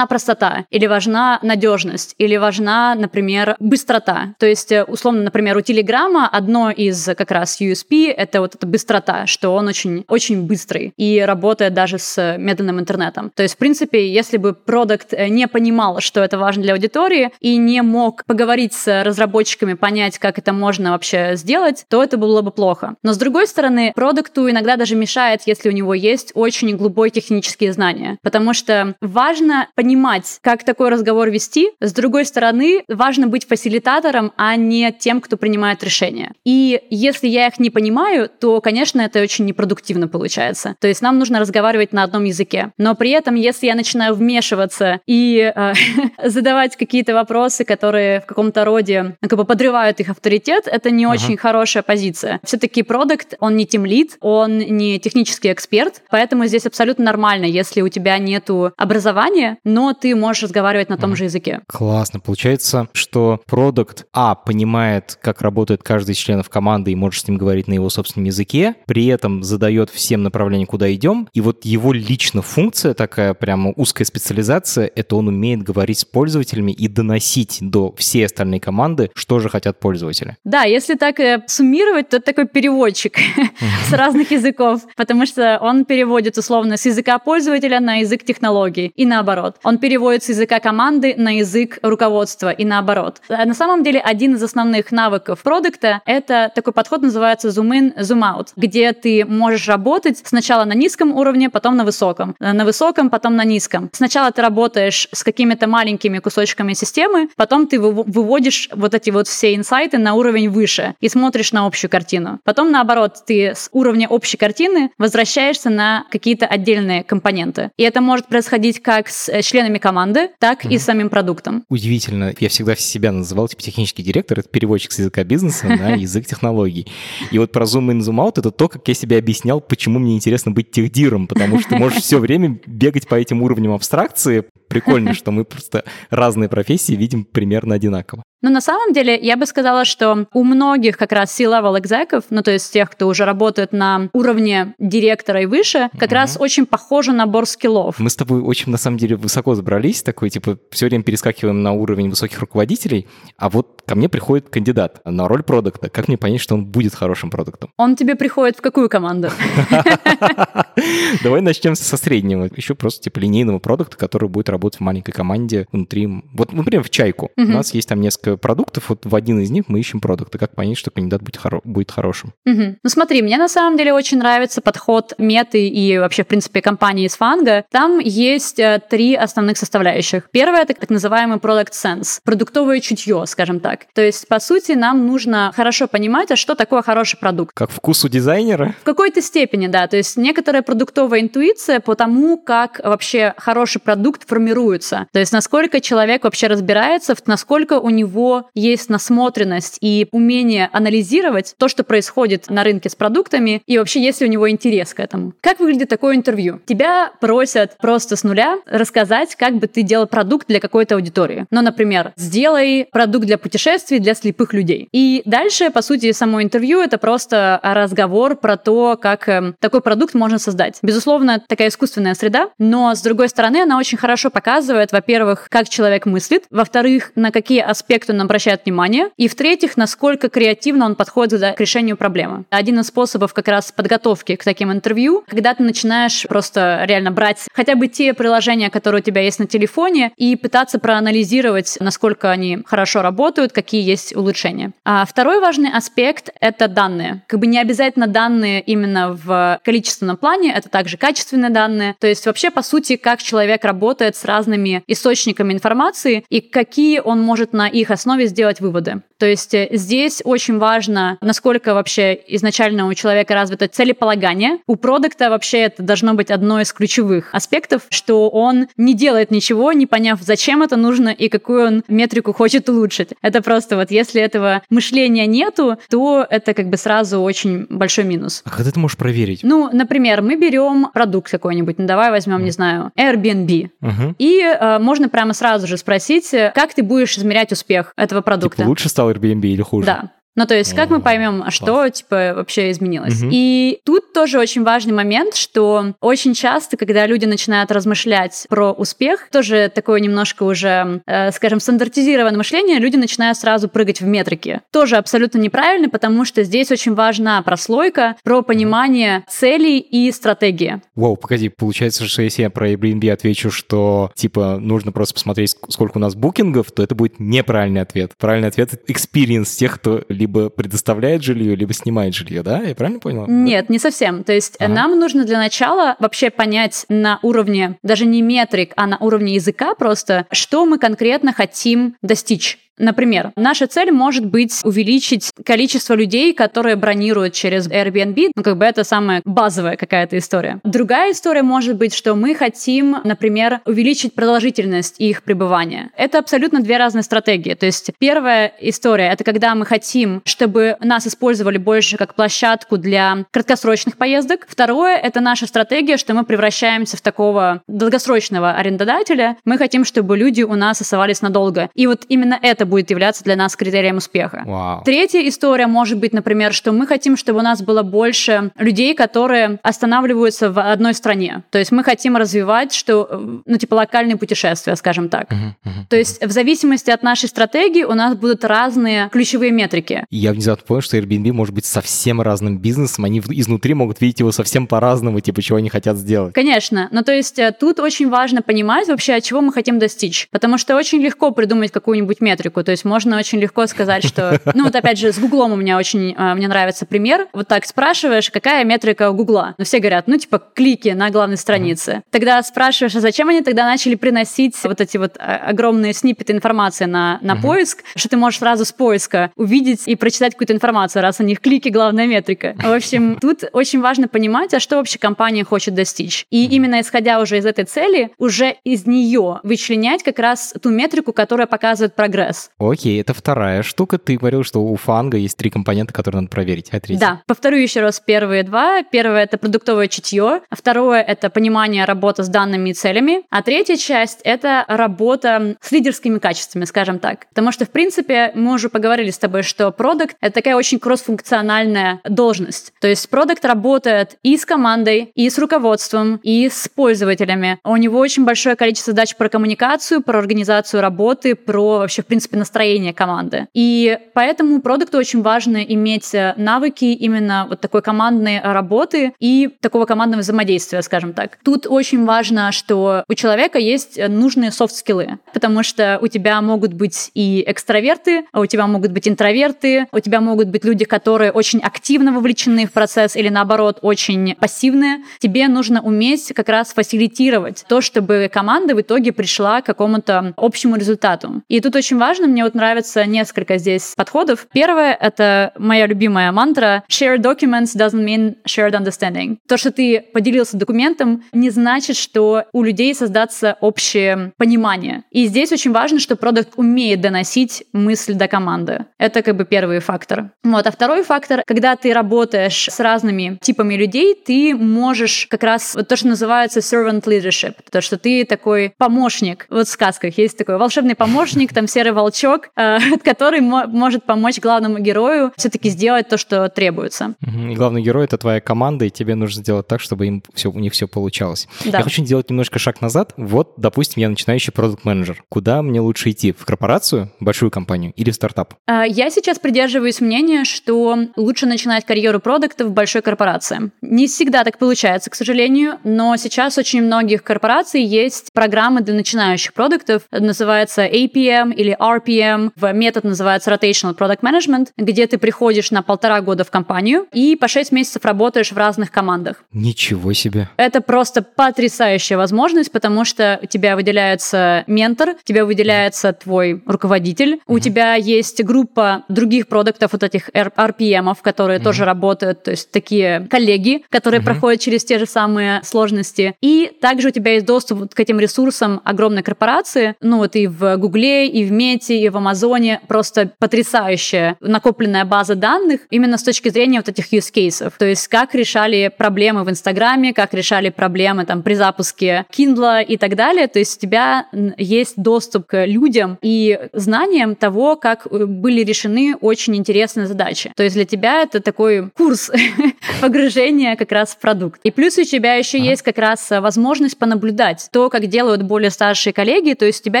[0.04, 4.34] важна простота, или важна надежность, или важна, например, быстрота.
[4.38, 8.66] То есть, э, условно, например, у Телеграма одно из как раз USP— это вот эта
[8.66, 13.30] быстрота, что он очень, очень быстрый и работает даже с медленным интернетом.
[13.34, 17.30] То есть, в принципе, если бы продукт э, не понимал, что это важно для аудитории,
[17.40, 22.42] и не мог поговорить с разработчиками, понять, как это можно вообще сделать, то это было
[22.42, 22.94] бы плохо.
[23.02, 27.72] Но, с другой стороны, продукту иногда даже мешает, если у него есть очень глубокие технические
[27.72, 31.70] знания, потому что важно важно понимать, как такой разговор вести.
[31.80, 36.32] С другой стороны, важно быть фасилитатором, а не тем, кто принимает решения.
[36.44, 40.74] И если я их не понимаю, то, конечно, это очень непродуктивно получается.
[40.80, 42.72] То есть нам нужно разговаривать на одном языке.
[42.76, 45.72] Но при этом, если я начинаю вмешиваться и э,
[46.24, 51.36] задавать какие-то вопросы, которые в каком-то роде как бы подрывают их авторитет, это не очень
[51.36, 52.40] хорошая позиция.
[52.42, 57.88] Все-таки продукт, он не тимлит, он не технический эксперт, поэтому здесь абсолютно нормально, если у
[57.88, 61.16] тебя нету образования, языке, но ты можешь разговаривать на том mm.
[61.16, 61.60] же языке.
[61.66, 62.18] Классно.
[62.18, 67.36] Получается, что продукт А понимает, как работает каждый из членов команды и может с ним
[67.36, 71.92] говорить на его собственном языке, при этом задает всем направление, куда идем, и вот его
[71.92, 77.94] лично функция такая прямо узкая специализация, это он умеет говорить с пользователями и доносить до
[77.98, 80.36] всей остальной команды, что же хотят пользователи.
[80.44, 83.18] Да, если так э, суммировать, то это такой переводчик
[83.88, 89.04] с разных языков, потому что он переводит условно с языка пользователя на язык технологий и
[89.04, 89.56] наоборот наоборот.
[89.74, 93.20] Он переводит с языка команды на язык руководства и наоборот.
[93.28, 97.98] А на самом деле один из основных навыков продукта— это такой подход называется zoom in,
[97.98, 102.36] zoom out, где ты можешь работать сначала на низком уровне, потом на высоком.
[102.38, 103.90] На высоком, потом на низком.
[103.92, 109.56] Сначала ты работаешь с какими-то маленькими кусочками системы, потом ты выводишь вот эти вот все
[109.56, 112.38] инсайты на уровень выше и смотришь на общую картину.
[112.44, 117.72] Потом, наоборот, ты с уровня общей картины возвращаешься на какие-то отдельные компоненты.
[117.76, 120.74] И это может происходить как с э, членами команды, так mm-hmm.
[120.74, 121.64] и с самим продуктом.
[121.70, 122.34] Удивительно.
[122.38, 126.86] Я всегда себя называл типа технический директор, это переводчик с языка бизнеса на язык технологий.
[127.30, 130.16] И вот про zoom in, zoom out это то, как я себе объяснял, почему мне
[130.16, 134.44] интересно быть техдиром, потому что можешь все время бегать по этим уровням абстракции.
[134.68, 138.22] Прикольно, что мы просто разные профессии видим примерно одинаково.
[138.44, 142.42] Но на самом деле я бы сказала, что у многих как раз C-level экзеков, ну
[142.42, 146.14] то есть тех, кто уже работает на уровне директора и выше, как угу.
[146.14, 147.98] раз очень похоже набор скиллов.
[147.98, 151.72] Мы с тобой очень на самом деле высоко забрались, такой типа все время перескакиваем на
[151.72, 155.88] уровень высоких руководителей, а вот ко мне приходит кандидат на роль продукта.
[155.88, 157.70] Как мне понять, что он будет хорошим продуктом?
[157.76, 159.30] Он тебе приходит в какую команду?
[161.22, 162.48] Давай начнем со среднего.
[162.54, 166.08] Еще просто типа линейного продукта, который будет работать в маленькой команде внутри.
[166.32, 167.30] Вот, например, в чайку.
[167.36, 170.38] У нас есть там несколько продуктов, вот в один из них мы ищем продукты.
[170.38, 172.32] Как понять, что кандидат будет, хоро- будет хорошим?
[172.46, 172.76] Угу.
[172.82, 177.06] Ну смотри, мне на самом деле очень нравится подход меты и вообще, в принципе, компании
[177.06, 177.64] из фанга.
[177.70, 180.28] Там есть э, три основных составляющих.
[180.30, 183.86] Первое— это так называемый product sense, продуктовое чутье, скажем так.
[183.94, 187.54] То есть, по сути, нам нужно хорошо понимать, а что такое хороший продукт.
[187.54, 188.74] Как вкус у дизайнера?
[188.80, 189.86] В какой-то степени, да.
[189.86, 195.06] То есть некоторые продуктовая интуиция по тому, как вообще хороший продукт формируется.
[195.12, 201.68] То есть насколько человек вообще разбирается, насколько у него есть насмотренность и умение анализировать то,
[201.68, 205.32] что происходит на рынке с продуктами, и вообще есть ли у него интерес к этому.
[205.40, 206.60] Как выглядит такое интервью?
[206.66, 211.46] Тебя просят просто с нуля рассказать, как бы ты делал продукт для какой-то аудитории.
[211.50, 214.88] Ну, например, сделай продукт для путешествий для слепых людей.
[214.92, 220.14] И дальше, по сути, само интервью— это просто разговор про то, как э, такой продукт
[220.14, 220.78] можно создать.
[220.82, 226.06] Безусловно, такая искусственная среда, но, с другой стороны, она очень хорошо показывает, во-первых, как человек
[226.06, 231.60] мыслит, во-вторых, на какие аспекты он обращает внимание, и, в-третьих, насколько креативно он подходит к
[231.60, 232.44] решению проблемы.
[232.50, 237.38] Один из способов как раз подготовки к таким интервью, когда ты начинаешь просто реально брать
[237.52, 242.58] хотя бы те приложения, которые у тебя есть на телефоне, и пытаться проанализировать, насколько они
[242.64, 244.72] хорошо работают, какие есть улучшения.
[244.84, 247.22] А второй важный аспект— это данные.
[247.26, 251.94] Как бы не обязательно данные именно в количественном плане, это также качественные данные.
[251.98, 257.20] То есть вообще, по сути, как человек работает с разными источниками информации и какие он
[257.20, 259.02] может на их основе сделать выводы.
[259.24, 264.58] То есть э, здесь очень важно, насколько вообще изначально у человека развито целеполагание.
[264.66, 269.72] У продукта вообще это должно быть одно из ключевых аспектов, что он не делает ничего,
[269.72, 273.14] не поняв, зачем это нужно и какую он метрику хочет улучшить.
[273.22, 278.42] Это просто вот если этого мышления нету, то это как бы сразу очень большой минус.
[278.44, 279.40] А как ты можешь проверить?
[279.42, 282.42] Ну, например, мы берем продукт какой-нибудь, ну давай возьмем, mm.
[282.42, 284.14] не знаю, Airbnb, uh-huh.
[284.18, 288.58] и э, можно прямо сразу же спросить, э, как ты будешь измерять успех этого продукта.
[288.58, 289.86] Типа лучше стал Airbnb или хуже?
[289.86, 290.10] Да.
[290.36, 293.22] Ну, то есть, как мы поймем, что, типа, вообще изменилось?
[293.22, 293.30] Угу.
[293.32, 299.28] И тут тоже очень важный момент, что очень часто, когда люди начинают размышлять про успех,
[299.30, 304.60] тоже такое немножко уже, э, скажем, стандартизированное мышление, люди начинают сразу прыгать в метрики.
[304.72, 310.80] Тоже абсолютно неправильно, потому что здесь очень важна прослойка про понимание целей и стратегии.
[310.94, 315.98] Вау, погоди, получается, что если я про Airbnb отвечу, что, типа, нужно просто посмотреть, сколько
[315.98, 318.12] у нас букингов, то это будет неправильный ответ.
[318.18, 322.62] Правильный ответ— experience тех, кто либо предоставляет жилье, либо снимает жилье, да?
[322.62, 323.26] Я правильно понял?
[323.26, 324.24] Нет, не совсем.
[324.24, 324.72] То есть ага.
[324.72, 329.74] нам нужно для начала вообще понять на уровне, даже не метрик, а на уровне языка
[329.74, 332.58] просто, что мы конкретно хотим достичь.
[332.78, 338.30] Например, наша цель может быть увеличить количество людей, которые бронируют через Airbnb.
[338.34, 340.60] Ну, как бы это самая базовая какая-то история.
[340.64, 345.90] Другая история может быть, что мы хотим, например, увеличить продолжительность их пребывания.
[345.96, 347.54] Это абсолютно две разные стратегии.
[347.54, 353.24] То есть первая история— это когда мы хотим, чтобы нас использовали больше как площадку для
[353.30, 354.46] краткосрочных поездок.
[354.48, 359.36] Второе— это наша стратегия, что мы превращаемся в такого долгосрочного арендодателя.
[359.44, 361.70] Мы хотим, чтобы люди у нас оставались надолго.
[361.74, 364.42] И вот именно это это будет являться для нас критерием успеха.
[364.46, 364.82] Вау.
[364.84, 369.58] Третья история может быть, например, что мы хотим, чтобы у нас было больше людей, которые
[369.62, 371.42] останавливаются в одной стране.
[371.50, 375.30] То есть мы хотим развивать, что, ну, типа, локальные путешествия, скажем так.
[375.30, 375.86] Uh-huh, uh-huh.
[375.88, 380.06] То есть в зависимости от нашей стратегии у нас будут разные ключевые метрики.
[380.10, 383.04] Я внезапно понял, что Airbnb может быть совсем разным бизнесом.
[383.04, 386.34] Они изнутри могут видеть его совсем по-разному, типа, чего они хотят сделать.
[386.34, 386.88] Конечно.
[386.90, 390.28] Но то есть э, тут очень важно понимать вообще, чего мы хотим достичь.
[390.30, 392.64] Потому что очень легко придумать какую-нибудь метрику, метрику.
[392.64, 394.40] То есть можно очень легко сказать, что...
[394.54, 396.14] Ну вот опять же, с Гуглом у меня очень...
[396.16, 397.26] А, мне нравится пример.
[397.32, 399.54] Вот так спрашиваешь, какая метрика у Гугла?
[399.58, 402.02] Ну все говорят, ну типа клики на главной странице.
[402.10, 406.84] Тогда спрашиваешь, а зачем они тогда начали приносить вот эти вот а, огромные сниппеты информации
[406.84, 411.20] на, на поиск, что ты можешь сразу с поиска увидеть и прочитать какую-то информацию, раз
[411.20, 412.54] у них клики главная метрика.
[412.58, 416.26] В общем, тут очень важно понимать, а что вообще компания хочет достичь.
[416.30, 421.12] И именно исходя уже из этой цели, уже из нее вычленять как раз ту метрику,
[421.12, 422.43] которая показывает прогресс.
[422.58, 423.98] Окей, это вторая штука.
[423.98, 426.68] Ты говорил, что у фанга есть три компонента, которые надо проверить.
[426.70, 427.00] А третья?
[427.00, 428.82] Да, повторю еще раз первые два.
[428.82, 433.76] Первое— это продуктовое чутье, а второе— это понимание работы с данными и целями, а третья
[433.76, 437.26] часть— это работа с лидерскими качествами, скажем так.
[437.28, 442.00] Потому что, в принципе, мы уже поговорили с тобой, что продукт— это такая очень кроссфункциональная
[442.08, 442.72] должность.
[442.80, 447.58] То есть продукт работает и с командой, и с руководством, и с пользователями.
[447.64, 452.33] У него очень большое количество задач про коммуникацию, про организацию работы, про вообще, в принципе,
[452.34, 453.46] принципе, настроение команды.
[453.54, 459.86] И поэтому продукту очень важно иметь э, навыки именно вот такой командной работы и такого
[459.86, 461.38] командного взаимодействия, скажем так.
[461.44, 467.10] Тут очень важно, что у человека есть нужные софт-скиллы, потому что у тебя могут быть
[467.14, 471.60] и экстраверты, а у тебя могут быть интроверты, у тебя могут быть люди, которые очень
[471.60, 474.98] активно вовлечены в процесс или наоборот очень пассивные.
[475.18, 480.76] Тебе нужно уметь как раз фасилитировать то, чтобы команда в итоге пришла к какому-то общему
[480.76, 481.42] результату.
[481.48, 482.32] И тут очень важно, важно.
[482.32, 484.46] Мне вот нравится несколько здесь подходов.
[484.52, 489.38] Первое— это моя любимая мантра «Share documents doesn't mean shared understanding».
[489.48, 495.04] То, что ты поделился документом, не значит, что у людей создаться общее понимание.
[495.10, 498.86] И здесь очень важно, что продукт умеет доносить мысль до команды.
[498.98, 500.30] Это как бы первый фактор.
[500.42, 500.66] Вот.
[500.66, 505.88] А второй фактор, когда ты работаешь с разными типами людей, ты можешь как раз вот
[505.88, 509.46] то, что называется servant leadership, то, что ты такой помощник.
[509.50, 512.13] Вот в сказках есть такой волшебный помощник, там серый волчок,
[512.56, 517.14] э, который может помочь главному герою все-таки сделать то, что требуется.
[517.22, 520.58] И главный герой— это твоя команда, и тебе нужно сделать так, чтобы им все, у
[520.58, 521.48] них все получалось.
[521.64, 521.78] Да.
[521.78, 523.12] Я хочу сделать немножко шаг назад.
[523.16, 526.32] Вот, допустим, я начинающий продукт менеджер Куда мне лучше идти?
[526.32, 528.54] В корпорацию, большую компанию или в стартап?
[528.66, 533.72] А, я сейчас придерживаюсь мнения, что лучше начинать карьеру продукта в большой корпорации.
[533.82, 539.54] Не всегда так получается, к сожалению, но сейчас очень многих корпораций есть программы для начинающих
[539.54, 540.02] продуктов.
[540.12, 542.03] называется APM или RPM.
[542.06, 547.36] В метод называется Rotational Product Management, где ты приходишь на полтора года в компанию и
[547.36, 549.42] по шесть месяцев работаешь в разных командах.
[549.52, 550.48] Ничего себе.
[550.56, 557.34] Это просто потрясающая возможность, потому что у тебя выделяется ментор, у тебя выделяется твой руководитель,
[557.34, 557.42] mm-hmm.
[557.46, 561.62] у тебя есть группа других продуктов, вот этих RPM, которые mm-hmm.
[561.62, 564.24] тоже работают, то есть такие коллеги, которые mm-hmm.
[564.24, 566.34] проходят через те же самые сложности.
[566.40, 570.76] И также у тебя есть доступ к этим ресурсам огромной корпорации, ну вот и в
[570.76, 576.48] Гугле, и в Мете, и в Амазоне, просто потрясающая накопленная база данных именно с точки
[576.48, 577.72] зрения вот этих use cases.
[577.78, 582.96] То есть как решали проблемы в Инстаграме, как решали проблемы там при запуске Kindle и
[582.96, 583.48] так далее.
[583.48, 589.16] То есть у тебя есть доступ к людям и знаниям того, как э, были решены
[589.20, 590.52] очень интересные задачи.
[590.56, 592.30] То есть для тебя это такой курс
[593.00, 594.60] погружения как раз в продукт.
[594.62, 599.12] И плюс у тебя еще есть как раз возможность понаблюдать то, как делают более старшие
[599.12, 600.00] коллеги, то есть у тебя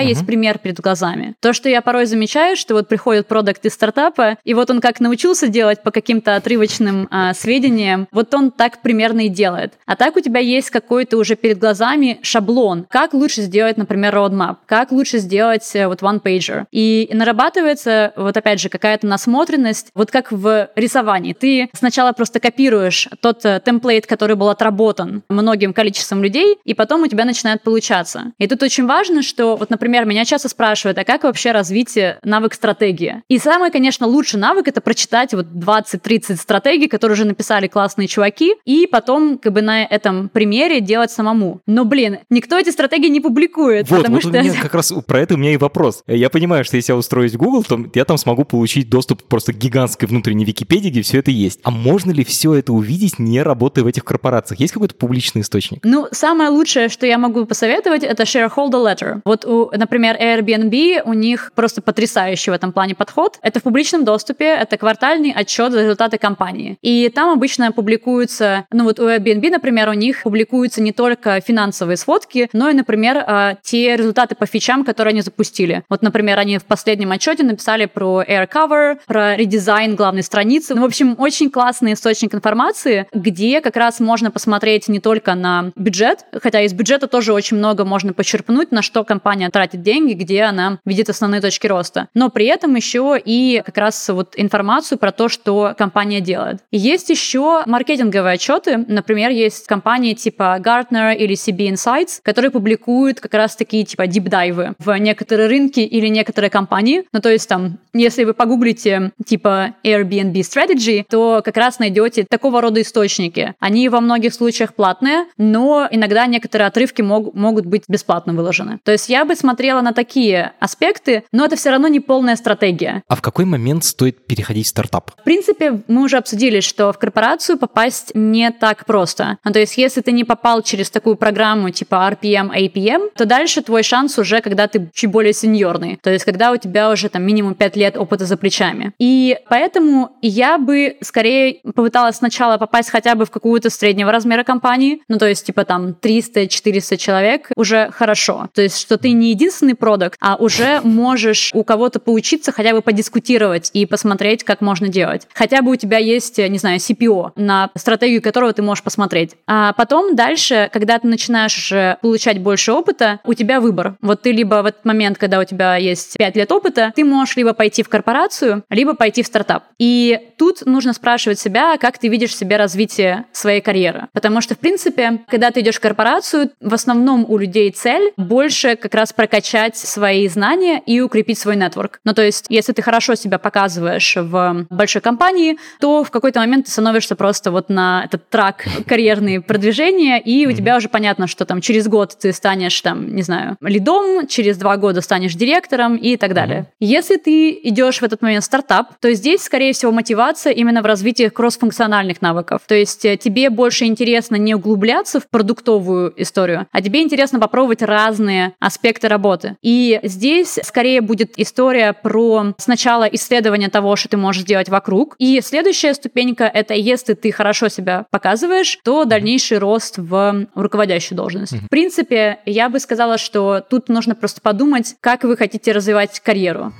[0.00, 1.34] есть пример перед глазами.
[1.40, 5.00] То, что я порой замечаю, что вот приходит продукт из стартапа, и вот он как
[5.00, 9.74] научился делать по каким-то отрывочным а, сведениям, вот он так примерно и делает.
[9.86, 14.56] А так у тебя есть какой-то уже перед глазами шаблон, как лучше сделать, например, roadmap,
[14.66, 16.66] как лучше сделать э, вот one-pager.
[16.70, 21.32] И нарабатывается вот опять же какая-то насмотренность, вот как в рисовании.
[21.32, 27.02] Ты сначала просто копируешь тот э, темплейт, который был отработан многим количеством людей, и потом
[27.02, 28.32] у тебя начинает получаться.
[28.38, 32.18] И тут очень важно, что вот, например, меня часто спрашивают, а как вообще развить э,
[32.22, 33.22] навык стратегии?
[33.28, 38.54] И самый, конечно, лучший навык— это прочитать вот 20-30 стратегий, которые уже написали классные чуваки,
[38.66, 41.60] и потом как бы на этом примере делать самому.
[41.66, 44.28] Но, блин, никто эти стратегии не публикует, вот, потому вот что...
[44.28, 46.02] У меня как раз про это у меня и вопрос.
[46.06, 49.54] Я понимаю, что если я устроюсь в Google, то я там смогу получить доступ просто
[49.54, 51.60] к гигантской внутренней Википедии, где все это есть.
[51.62, 54.60] А можно ли все это увидеть, не работая в этих корпорациях?
[54.60, 55.80] Есть какой-то публичный источник?
[55.82, 59.20] Ну, самое лучшее, что я могу посоветовать, это shareholder letter.
[59.24, 63.38] Вот, у, например, Airbnb, у них просто потрясающий в этом плане подход.
[63.42, 66.78] Это в публичном доступе, это квартальный отчет за результаты компании.
[66.82, 71.96] И там обычно публикуются, ну вот у Airbnb, например, у них публикуются не только финансовые
[71.96, 75.82] сводки, но и, например, а, те результаты по фичам, которые они запустили.
[75.88, 80.74] Вот, например, они в последнем отчете написали про Air Cover, про редизайн главной страницы.
[80.74, 85.72] Ну, в общем, очень классный источник информации, где как раз можно посмотреть не только на
[85.76, 90.42] бюджет, хотя из бюджета тоже очень много можно почерпнуть, на что компания тратит деньги, где
[90.42, 92.08] она видит основные точки роста.
[92.14, 96.60] Но при этом еще и как раз вот информацию про то, что компания делает.
[96.70, 98.78] Есть еще маркетинговые отчеты.
[98.88, 104.72] Например, есть компании типа Gartner или CB Insights, которые публикуют как раз такие типа дипдайвы
[104.78, 107.04] в некоторые рынки или некоторые компании.
[107.12, 112.62] Ну, то есть там, если вы погуглите типа Airbnb Strategy, то как раз найдете такого
[112.62, 113.54] рода источники.
[113.60, 118.78] Они во многих случаях платные, но иногда некоторые отрывки мог, могут быть бесплатно выложены.
[118.82, 123.02] То есть я бы смотрела на такие аспекты, но это все равно не полная стратегия.
[123.08, 125.10] А в какой момент стоит переходить в стартап?
[125.20, 129.38] В принципе, мы уже обсудили, что в корпорацию попасть не так просто.
[129.44, 133.62] Ну, то есть если ты не попал через такую программу типа RPM, APM, то дальше
[133.62, 135.98] твой шанс уже, когда ты чуть более сеньорный.
[136.00, 138.92] То есть когда у тебя уже там минимум 5 лет опыта за плечами.
[139.00, 145.02] И поэтому я бы скорее попыталась сначала попасть хотя бы в какую-то среднего размера компании,
[145.08, 148.48] ну то есть типа там 300-400 человек, уже хорошо.
[148.54, 152.82] То есть что ты не единственный продукт, а уже можешь у кого-то поучиться хотя бы
[152.82, 155.26] подискутировать и посмотреть, как можно делать.
[155.32, 159.32] Хотя бы у тебя есть, не знаю, CPO, на стратегию которого ты можешь посмотреть.
[159.46, 163.96] А потом дальше, когда ты начинаешь получать больше опыта, у тебя выбор.
[164.00, 167.36] Вот ты либо в этот момент, когда у тебя есть 5 лет опыта, ты можешь
[167.36, 169.64] либо пойти в корпорацию, либо пойти в стартап.
[169.78, 174.08] И тут нужно спрашивать себя, как ты видишь себе развитие своей карьеры.
[174.12, 178.76] Потому что, в принципе, когда ты идешь в корпорацию, в основном у людей цель больше
[178.76, 182.00] как раз прокачать свои знания и укрепить свой нетворк.
[182.04, 186.66] Ну, то есть, если ты хорошо себя показываешь в большой компании, то в какой-то момент
[186.66, 191.44] ты становишься просто вот на этот трак карьерные продвижения, и у тебя уже понятно, что
[191.44, 196.16] там через год ты станешь там, не знаю, лидом, через два года станешь директором и
[196.16, 196.66] так далее.
[196.80, 200.86] Если ты идешь в этот момент в стартап, то здесь, скорее всего, мотивация именно в
[200.86, 202.62] развитии кроссфункциональных навыков.
[202.66, 207.82] То есть э, тебе больше интересно не углубляться в продуктовую историю, а тебе интересно попробовать
[207.82, 209.56] разные аспекты работы.
[209.62, 215.40] И здесь скорее будет история про сначала исследование того, что ты можешь сделать вокруг, и
[215.42, 221.52] следующая ступенька— это если ты хорошо себя показываешь, то дальнейший рост в руководящую должность.
[221.52, 226.72] В принципе, я бы сказала, что тут нужно просто подумать, как вы хотите развивать карьеру.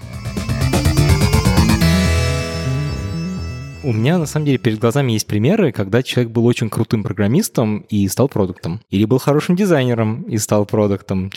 [3.84, 7.80] У меня, на самом деле, перед глазами есть примеры, когда человек был очень крутым программистом
[7.90, 8.80] и стал продуктом.
[8.88, 11.30] Или был хорошим дизайнером и стал продуктом.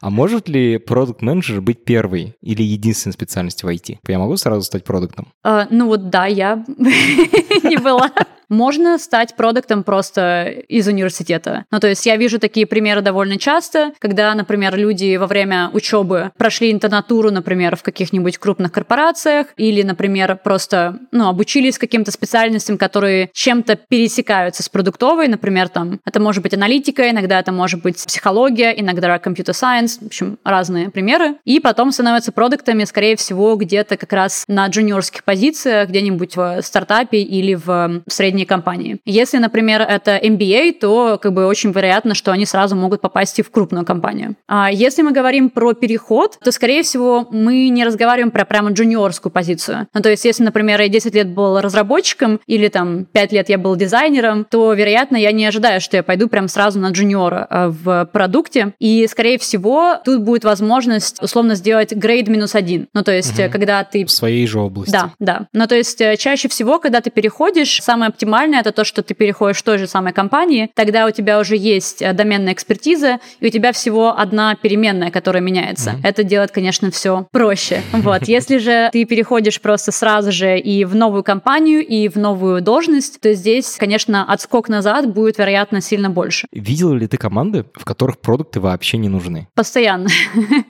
[0.00, 3.98] А может ли продукт-менеджер быть первой или единственной специальностью в IT?
[4.08, 5.28] Я могу сразу стать продуктом?
[5.44, 8.10] А, ну вот да, я не была.
[8.52, 11.64] Можно стать продуктом просто из университета.
[11.70, 16.32] Ну, то есть я вижу такие примеры довольно часто, когда, например, люди во время учебы
[16.36, 23.30] прошли интернатуру, например, в каких-нибудь крупных корпорациях, или, например, просто, ну, обучились каким-то специальностям, которые
[23.32, 28.74] чем-то пересекаются с продуктовой, например, там, это может быть аналитика, иногда это может быть психология,
[28.78, 34.12] иногда компьютер сайенс, в общем, разные примеры, и потом становятся продуктами, скорее всего, где-то как
[34.12, 38.98] раз на джуниорских позициях, где-нибудь в стартапе или в средней средней компании.
[39.04, 43.42] Если, например, это MBA, то как бы очень вероятно, что они сразу могут попасть и
[43.42, 44.34] в крупную компанию.
[44.48, 49.32] А если мы говорим про переход, то, скорее всего, мы не разговариваем про прямо джуниорскую
[49.32, 49.86] позицию.
[49.94, 53.58] Ну, то есть, если, например, я 10 лет был разработчиком или там 5 лет я
[53.58, 57.68] был дизайнером, то, вероятно, я не ожидаю, что я пойду прям сразу на джуниора а,
[57.68, 58.72] в продукте.
[58.80, 62.88] И, скорее всего, тут будет возможность условно сделать грейд минус один.
[62.94, 63.50] Ну, то есть, угу.
[63.50, 64.04] когда ты...
[64.04, 64.92] В своей же области.
[64.92, 65.46] Да, да.
[65.52, 69.02] Ну, то есть, э, чаще всего, когда ты переходишь, самое оптимальное оптимальное это то, что
[69.02, 73.18] ты переходишь в той же самой компании, тогда у тебя уже есть э, доменная экспертиза,
[73.40, 75.90] и у тебя всего одна переменная, которая меняется.
[75.90, 76.08] Mm-hmm.
[76.08, 77.82] Это делает, конечно, все проще.
[77.92, 78.22] Вот.
[78.28, 83.20] Если же ты переходишь просто сразу же и в новую компанию, и в новую должность,
[83.20, 86.46] то здесь, конечно, отскок назад будет, вероятно, сильно больше.
[86.52, 89.48] Видела ли ты команды, в которых продукты вообще не нужны?
[89.54, 90.08] Постоянно.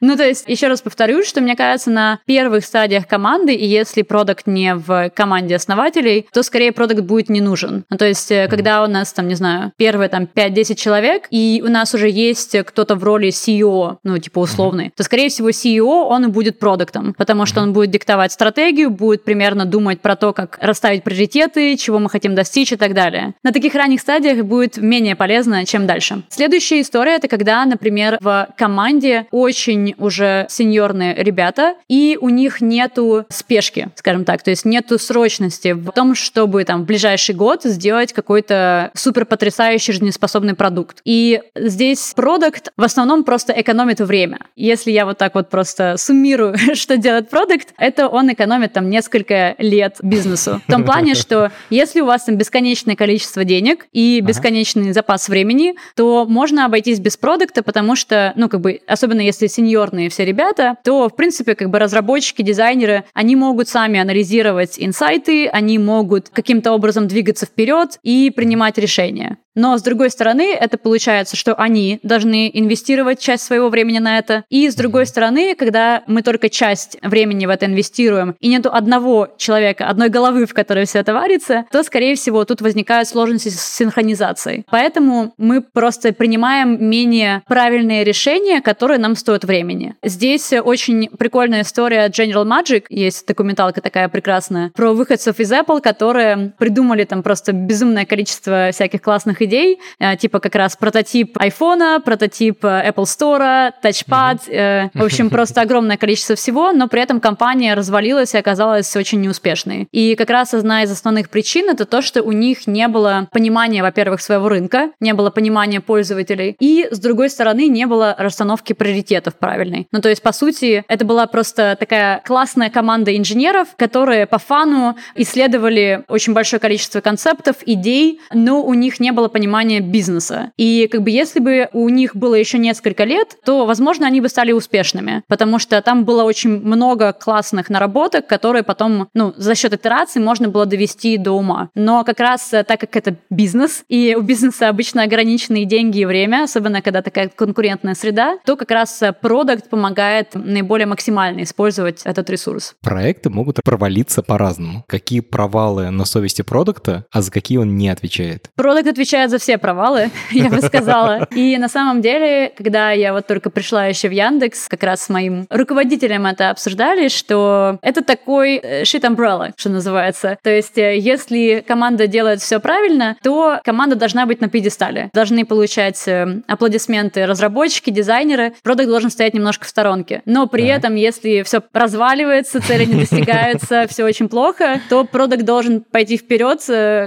[0.00, 4.02] Ну, то есть, еще раз повторюсь, что мне кажется, на первых стадиях команды, и если
[4.02, 7.84] продукт не в команде основателей, то скорее продукт будет не нужен.
[7.90, 8.48] Ну, то есть, mm-hmm.
[8.48, 12.56] когда у нас, там, не знаю, первые там 5-10 человек, и у нас уже есть
[12.64, 17.14] кто-то в роли CEO, ну, типа условный, то, скорее всего, CEO, он и будет продуктом,
[17.16, 21.98] потому что он будет диктовать стратегию, будет примерно думать про то, как расставить приоритеты, чего
[21.98, 23.34] мы хотим достичь и так далее.
[23.42, 26.22] На таких ранних стадиях будет менее полезно, чем дальше.
[26.28, 33.24] Следующая история— это когда, например, в команде очень уже сеньорные ребята, и у них нету
[33.28, 38.12] спешки, скажем так, то есть нету срочности в том, чтобы там в ближайший год сделать
[38.12, 40.98] какой-то супер потрясающий жизнеспособный продукт.
[41.04, 44.40] И здесь продукт в основном просто экономит время.
[44.56, 49.54] Если я вот так вот просто суммирую, что делает продукт, это он экономит там несколько
[49.58, 50.60] лет бизнесу.
[50.66, 54.92] В том плане, что если у вас там бесконечное количество денег и бесконечный ага.
[54.92, 60.08] запас времени, то можно обойтись без продукта, потому что, ну, как бы, особенно если сеньорные
[60.08, 65.78] все ребята, то, в принципе, как бы разработчики, дизайнеры, они могут сами анализировать инсайты, они
[65.78, 69.38] могут каким каким-то образом двигаться вперед и принимать решения.
[69.54, 74.44] Но, с другой стороны, это получается, что они должны инвестировать часть своего времени на это.
[74.50, 79.28] И, с другой стороны, когда мы только часть времени в это инвестируем, и нету одного
[79.36, 83.60] человека, одной головы, в которой все это варится, то, скорее всего, тут возникают сложности с
[83.60, 84.64] синхронизацией.
[84.70, 89.94] Поэтому мы просто принимаем менее правильные решения, которые нам стоят времени.
[90.02, 96.52] Здесь очень прикольная история General Magic, есть документалка такая прекрасная, про выходцев из Apple, которые
[96.58, 102.64] придумали там просто безумное количество всяких классных идей, э, типа как раз прототип iPhone, прототип
[102.64, 104.90] э, Apple Store, тачпад, mm-hmm.
[104.94, 109.88] в общем, просто огромное количество всего, но при этом компания развалилась и оказалась очень неуспешной.
[109.92, 113.82] И как раз одна из основных причин это то, что у них не было понимания,
[113.82, 119.34] во-первых, своего рынка, не было понимания пользователей, и, с другой стороны, не было расстановки приоритетов
[119.36, 119.86] правильной.
[119.92, 124.96] Ну, то есть, по сути, это была просто такая классная команда инженеров, которые по фану
[125.14, 130.52] исследовали очень большое количество концептов, идей, но у них не было понимания бизнеса.
[130.56, 134.28] И как бы если бы у них было еще несколько лет, то, возможно, они бы
[134.28, 139.72] стали успешными, потому что там было очень много классных наработок, которые потом, ну, за счет
[139.74, 141.70] итераций можно было довести до ума.
[141.74, 146.04] Но как раз э, так как это бизнес, и у бизнеса обычно ограниченные деньги и
[146.04, 152.02] время, особенно когда такая конкурентная среда, то как раз э, продукт помогает наиболее максимально использовать
[152.04, 152.76] этот ресурс.
[152.82, 154.84] Проекты могут провалиться по-разному.
[154.86, 158.50] Какие провалы на совести продукта, а за какие он не отвечает?
[158.54, 161.26] Продукт отвечает за все провалы, я бы сказала.
[161.32, 165.08] И на самом деле, когда я вот только пришла еще в Яндекс, как раз с
[165.08, 170.38] моим руководителем это обсуждали, что это такой э, shit umbrella, что называется.
[170.42, 175.10] То есть, э, если команда делает все правильно, то команда должна быть на пьедестале.
[175.12, 178.54] Должны получать э, аплодисменты разработчики, дизайнеры.
[178.62, 180.22] Продукт должен стоять немножко в сторонке.
[180.24, 180.76] Но при да.
[180.76, 186.54] этом, если все разваливается, цели не достигаются, все очень плохо, то продукт должен пойти вперед,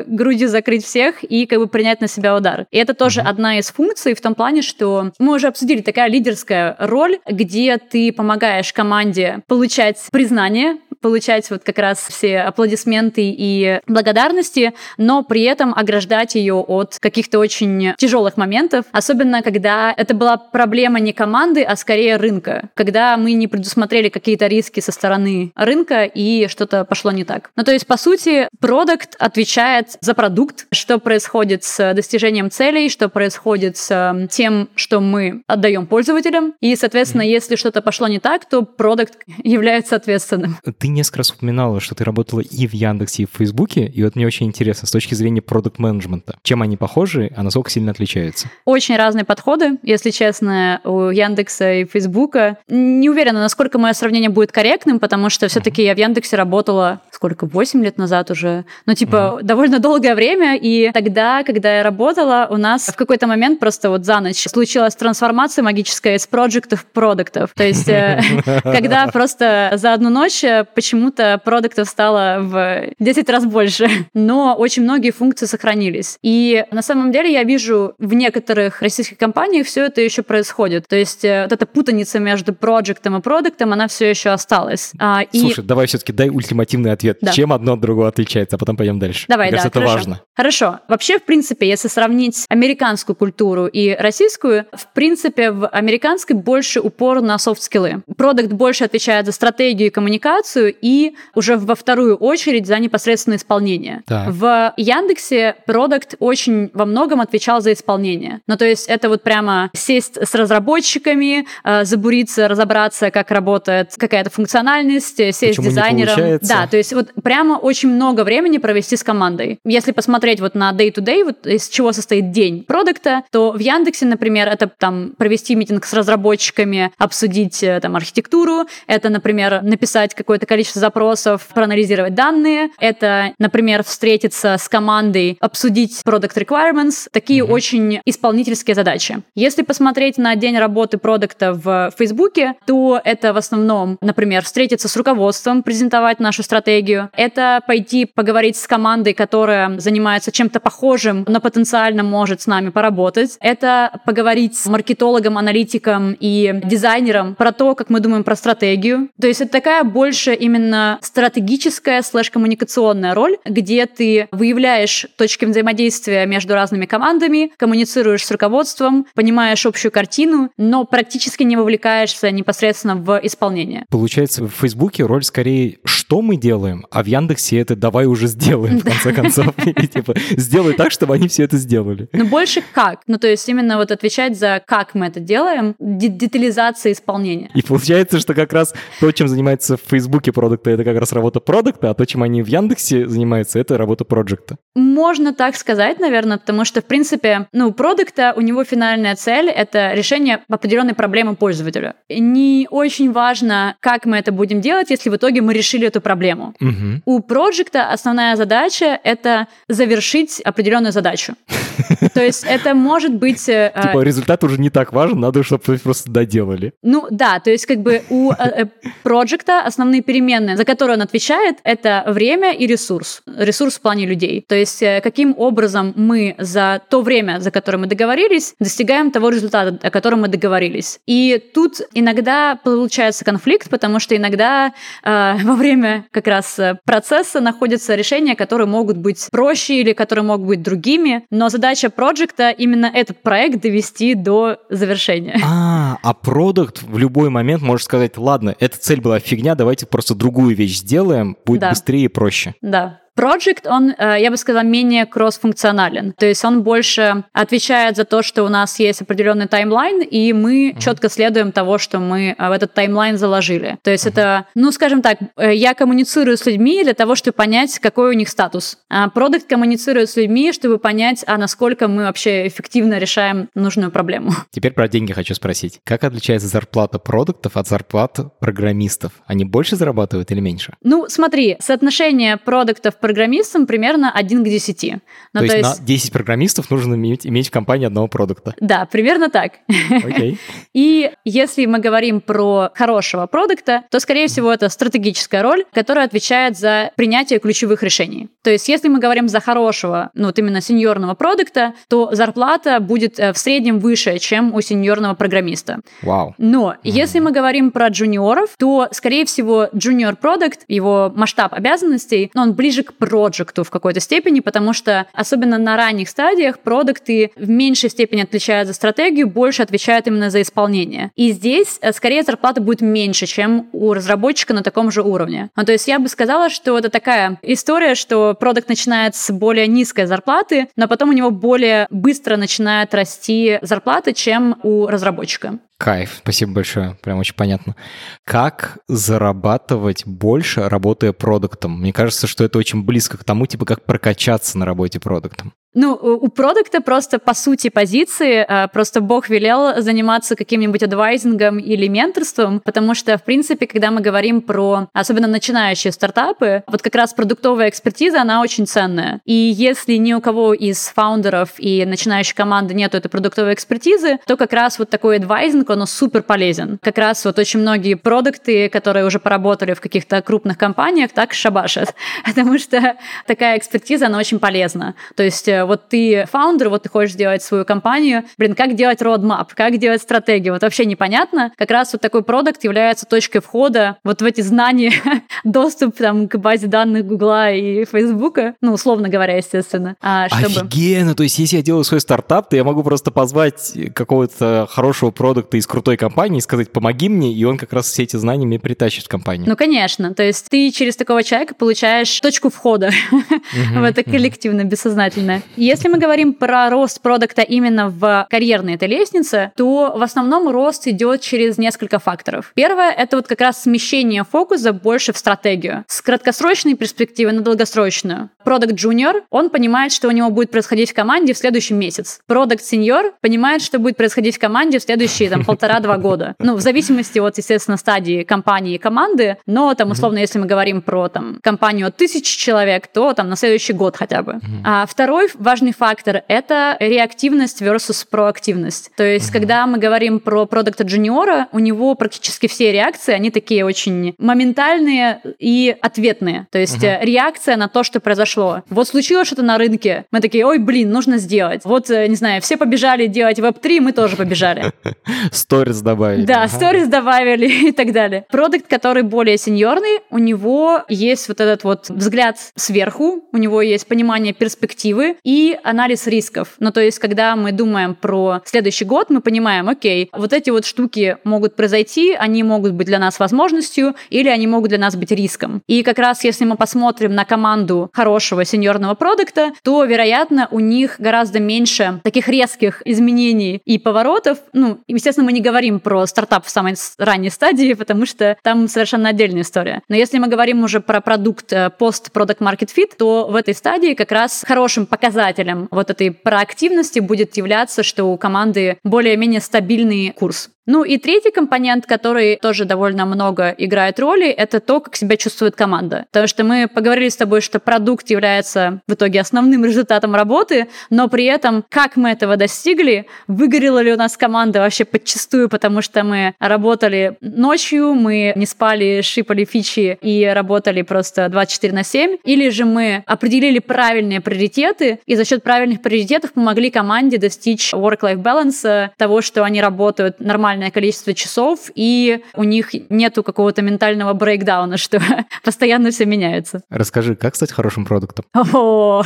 [0.08, 2.66] грудью закрыть всех и как бы принять на себя удар.
[2.72, 6.76] И это тоже одна из функций в том плане, что мы уже обсудили такая лидерская
[6.80, 14.74] роль, где ты помогаешь команде получать признание, получать вот как раз все аплодисменты и благодарности,
[14.98, 21.00] но при этом ограждать ее от каких-то очень тяжелых моментов, особенно когда это была проблема
[21.00, 26.48] не команды, а скорее рынка, когда мы не предусмотрели какие-то риски со стороны рынка и
[26.48, 27.52] что-то пошло не так.
[27.56, 33.10] Ну то есть по сути продукт отвечает за продукт, что происходит с достижением целей, что
[33.10, 38.64] происходит с тем, что мы отдаем пользователям, и соответственно, если что-то пошло не так, то
[38.64, 40.58] продукт является ответственным.
[40.64, 44.04] Ты ты несколько раз упоминала, что ты работала и в Яндексе, и в Фейсбуке, и
[44.04, 47.92] вот мне очень интересно с точки зрения продукт менеджмента чем они похожи, а насколько сильно
[47.92, 48.50] отличаются?
[48.64, 52.58] Очень разные подходы, если честно, у Яндекса и Фейсбука.
[52.70, 57.48] Не уверена, насколько мое сравнение будет корректным, потому что все-таки я в Яндексе работала сколько,
[57.48, 59.44] 8 лет назад уже, ну, типа, mm-hmm.
[59.44, 64.06] довольно долгое время, и тогда, когда я работала, у нас в какой-то момент просто вот
[64.06, 67.50] за ночь случилась трансформация магическая из проектов в продуктов.
[67.56, 68.22] То есть, э,
[68.64, 74.84] когда просто за одну ночь э, почему-то продуктов стало в 10 раз больше, но очень
[74.84, 76.20] многие функции сохранились.
[76.22, 80.88] И на самом деле я вижу в некоторых российских компаниях все это еще происходит.
[80.88, 84.92] То есть э, вот эта путаница между проектом и продуктом, она все еще осталась.
[85.00, 87.07] А, Слушай, давай все-таки дай ультимативный ответ.
[87.22, 87.32] Да.
[87.32, 89.26] Чем одно от другого отличается, а потом пойдем дальше.
[89.28, 89.92] Давай, Мне да, кажется, хорошо.
[89.92, 90.22] это важно.
[90.36, 90.80] Хорошо.
[90.88, 97.22] Вообще, в принципе, если сравнить американскую культуру и российскую, в принципе, в американской больше упор
[97.22, 98.04] на софт-скиллы.
[98.18, 104.04] Продукт больше отвечает за стратегию и коммуникацию, и уже во вторую очередь за непосредственное исполнение.
[104.06, 104.30] Так.
[104.30, 108.42] В Яндексе продукт очень во многом отвечал за исполнение.
[108.48, 114.30] Ну, то есть это вот прямо сесть с разработчиками, э, забуриться, разобраться, как работает какая-то
[114.30, 116.40] функциональность, сесть Почему с дизайнером.
[116.42, 119.60] да, то есть вот прямо очень много времени провести с командой.
[119.64, 124.48] Если посмотреть вот на day-to-day, вот из чего состоит день продукта, то в Яндексе, например,
[124.48, 130.82] это там провести митинг с разработчиками, обсудить э, там архитектуру, это, например, написать какое-то количество
[130.82, 132.70] запросов, проанализировать данные.
[132.80, 137.08] Это, например, встретиться с командой, обсудить product requirements.
[137.12, 137.52] Такие mm-hmm.
[137.52, 139.22] очень исполнительские задачи.
[139.36, 144.98] Если посмотреть на день работы продукта в Фейсбуке, то это в основном, например, встретиться с
[144.98, 146.87] руководством, презентовать нашу стратегию.
[147.14, 153.38] Это пойти поговорить с командой, которая занимается чем-то похожим, но потенциально может с нами поработать.
[153.42, 159.10] Это поговорить с маркетологом, аналитиком и дизайнером про то, как мы думаем про стратегию.
[159.20, 166.54] То есть это такая больше именно стратегическая слэш-коммуникационная роль, где ты выявляешь точки взаимодействия между
[166.54, 173.86] разными командами, коммуницируешь с руководством, понимаешь общую картину, но практически не вовлекаешься непосредственно в исполнение.
[173.90, 178.80] Получается, в Фейсбуке роль скорее «что мы делаем?», а в Яндексе это «давай уже сделаем»,
[178.80, 179.48] в конце концов.
[179.94, 182.10] Типа, сделай так, чтобы они все это сделали.
[182.14, 183.02] Ну, больше как.
[183.08, 187.50] Ну, то есть именно вот отвечать за как мы это делаем, детализация исполнения.
[187.54, 191.40] И получается, что как раз то, чем занимается в Фейсбуке продукта, это как раз работа
[191.40, 194.58] продукта, а то, чем они в Яндексе занимаются, это работа проекта.
[194.76, 199.94] Можно так сказать, наверное, потому что, в принципе, ну, продукта, у него финальная цель— это
[199.94, 201.96] решение определенной проблемы пользователя.
[202.10, 206.54] Не очень важно, как мы это будем делать, если в итоге мы решили эту проблему.
[206.70, 207.02] Угу.
[207.06, 211.36] У проекта основная задача— это завершить определенную задачу.
[212.18, 213.48] То есть это может быть...
[213.48, 216.74] Э, типа результат уже не так важен, надо, чтобы просто доделали.
[216.82, 218.66] Ну да, то есть как бы у э, э,
[219.04, 223.22] проекта основные переменные, за которые он отвечает, это время и ресурс.
[223.28, 224.44] Ресурс в плане людей.
[224.48, 229.78] То есть каким образом мы за то время, за которое мы договорились, достигаем того результата,
[229.88, 231.00] о котором мы договорились.
[231.06, 237.94] И тут иногда получается конфликт, потому что иногда э, во время как раз процесса находятся
[237.94, 242.07] решения, которые могут быть проще или которые могут быть другими, но задача про
[242.38, 245.40] проекта именно этот проект довести до завершения.
[245.44, 250.16] А, а продукт в любой момент может сказать, ладно, эта цель была фигня, давайте просто
[250.16, 251.70] другую вещь сделаем, будет да.
[251.70, 252.56] быстрее и проще.
[252.62, 253.02] Да.
[253.18, 256.14] Project, он, э, я бы сказала, менее кросс-функционален.
[256.14, 260.70] То есть он больше отвечает за то, что у нас есть определенный таймлайн, и мы
[260.72, 260.80] uh-huh.
[260.80, 263.78] четко следуем того, что мы э, в этот таймлайн заложили.
[263.82, 264.12] То есть uh-huh.
[264.12, 268.14] это, ну, скажем так, э, я коммуницирую с людьми для того, чтобы понять, какой у
[268.14, 268.78] них статус.
[268.90, 274.32] А продукт коммуницирует с людьми, чтобы понять, а насколько мы вообще эффективно решаем нужную проблему.
[274.52, 275.80] Теперь про деньги хочу спросить.
[275.84, 279.14] Как отличается зарплата продуктов от зарплат программистов?
[279.26, 280.74] Они больше зарабатывают или меньше?
[280.84, 284.92] Ну, смотри, соотношение продуктов программистам примерно 1 к 10.
[284.92, 285.00] Ну,
[285.32, 288.54] то, то есть, есть на 10 программистов нужно иметь, иметь в компании одного продукта?
[288.60, 289.54] Да, примерно так.
[289.90, 290.38] Окей.
[290.74, 296.58] И если мы говорим про хорошего продукта, то, скорее всего, это стратегическая роль, которая отвечает
[296.58, 298.28] за принятие ключевых решений.
[298.44, 303.20] То есть, если мы говорим за хорошего, ну вот именно сеньорного продукта, то зарплата будет
[303.20, 305.80] э, в среднем выше, чем у сеньорного программиста.
[306.02, 306.36] Вау.
[306.38, 306.80] Но mm-hmm.
[306.84, 312.84] если мы говорим про джуниоров, то, скорее всего, джуниор продукт, его масштаб обязанностей, он ближе
[312.84, 318.22] к проекту в какой-то степени, потому что особенно на ранних стадиях продукты в меньшей степени
[318.22, 321.12] отличают за стратегию, больше отвечают именно за исполнение.
[321.16, 325.50] И здесь э, скорее зарплата будет меньше, чем у разработчика на таком же уровне.
[325.56, 329.68] Ну, то есть я бы сказала, что это такая история, что продукт начинает с более
[329.68, 335.60] низкой зарплаты, но потом у него более быстро начинает расти зарплата, чем у разработчика.
[335.78, 337.76] Кайф, спасибо большое, прям очень понятно.
[338.24, 341.80] Как зарабатывать больше, работая продуктом?
[341.80, 345.54] Мне кажется, что это очень близко к тому, типа, как прокачаться на работе продуктом.
[345.74, 351.88] Ну, у продукта просто по сути позиции, а, просто Бог велел заниматься каким-нибудь адвайзингом или
[351.88, 357.14] менторством, потому что, в принципе, когда мы говорим про особенно начинающие стартапы, вот как раз
[357.14, 359.22] продуктовая экспертиза, она очень ценная.
[359.26, 364.38] И если ни у кого из фаундеров и начинающей команды нет этой продуктовой экспертизы, то
[364.38, 366.80] как раз вот такой адвайзинг, он супер полезен.
[366.82, 371.94] Как раз вот очень многие продукты, которые уже поработали в каких-то крупных компаниях, так шабашат,
[372.26, 372.96] потому что
[373.28, 374.96] такая экспертиза, она очень полезна.
[375.16, 379.02] То есть э, вот ты фаундер, вот ты хочешь сделать свою компанию, блин, как делать
[379.02, 381.52] roadmap, как делать стратегию, вот вообще непонятно.
[381.58, 384.94] Как раз вот такой продукт является точкой входа вот в эти знания,
[385.44, 389.96] доступ там к базе данных Гугла и Фейсбука, ну, условно говоря, естественно.
[390.02, 390.68] А, чтобы...
[390.68, 395.12] Офигенно, то есть если я делаю свой стартап, то я могу просто позвать какого-то хорошего
[395.12, 398.46] продукта из крутой компании и сказать, помоги мне, и он как раз все эти знания
[398.46, 399.48] мне притащит в компанию.
[399.48, 402.92] Ну, конечно, то есть ты через такого человека получаешь точку входа
[403.74, 405.42] в это коллективно, бессознательное.
[405.56, 410.88] Если мы говорим про рост продукта именно в карьерной этой лестнице, то в основном рост
[410.88, 412.52] идет через несколько факторов.
[412.56, 415.84] Первое— это вот как раз смещение фокуса больше в стратегию.
[415.88, 418.30] С краткосрочной перспективы на долгосрочную.
[418.48, 422.22] Продукт джуниор, он понимает, что у него будет происходить в команде в следующий месяц.
[422.28, 426.34] Продукт сеньор понимает, что будет происходить в команде в следующие там полтора-два года.
[426.40, 430.82] Ну, в зависимости от, естественно, стадии компании и команды, но там, условно, если мы говорим
[430.82, 434.40] про там компанию от тысячи человек, то там на следующий год хотя бы.
[434.64, 438.92] А второй важный фактор— это реактивность versus проактивность.
[438.96, 443.66] То есть, когда мы говорим про продукта джуниора, у него практически все реакции, они такие
[443.66, 446.48] очень моментальные и ответные.
[446.50, 447.04] То есть, mm-hmm.
[447.04, 448.37] реакция на то, что произошло.
[448.70, 451.62] Вот случилось что-то на рынке, мы такие, ой, блин, нужно сделать.
[451.64, 454.72] Вот, э, не знаю, все побежали делать веб-3, мы тоже побежали.
[455.32, 456.26] Сторис добавили.
[456.26, 458.26] Да, сторис добавили и так далее.
[458.30, 463.88] Продукт, который более сеньорный, у него есть вот этот вот взгляд сверху, у него есть
[463.88, 466.56] понимание перспективы и анализ рисков.
[466.60, 470.66] Ну, то есть, когда мы думаем про следующий год, мы понимаем, окей, вот эти вот
[470.66, 475.12] штуки могут произойти, они могут быть для нас возможностью, или они могут для нас быть
[475.12, 475.62] риском.
[475.68, 477.90] И как раз, если мы посмотрим на команду
[478.28, 484.40] хорошего сеньорного продукта, то, вероятно, у них гораздо меньше таких резких изменений и поворотов.
[484.52, 489.10] Ну, естественно, мы не говорим про стартап в самой ранней стадии, потому что там совершенно
[489.10, 489.82] отдельная история.
[489.88, 494.12] Но если мы говорим уже про продукт пост-продукт market fit, то в этой стадии как
[494.12, 500.50] раз хорошим показателем вот этой проактивности будет являться, что у команды более-менее стабильный курс.
[500.68, 505.56] Ну и третий компонент, который тоже довольно много играет роли, это то, как себя чувствует
[505.56, 506.06] команда.
[506.12, 511.08] Потому что мы поговорили с тобой, что продукт является в итоге основным результатом работы, но
[511.08, 516.04] при этом, как мы этого достигли, выгорела ли у нас команда вообще подчастую, потому что
[516.04, 522.50] мы работали ночью, мы не спали, шипали фичи и работали просто 24 на 7, или
[522.50, 528.90] же мы определили правильные приоритеты и за счет правильных приоритетов помогли команде достичь work-life balance,
[528.98, 534.78] того, что они работают нормально максимальное количество часов, и у них нету какого-то ментального брейкдауна,
[534.88, 535.02] что
[535.44, 536.62] постоянно все меняется.
[536.70, 538.26] Расскажи, как стать хорошим продуктом?
[538.34, 539.04] О,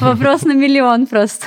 [0.00, 1.46] вопрос на миллион просто.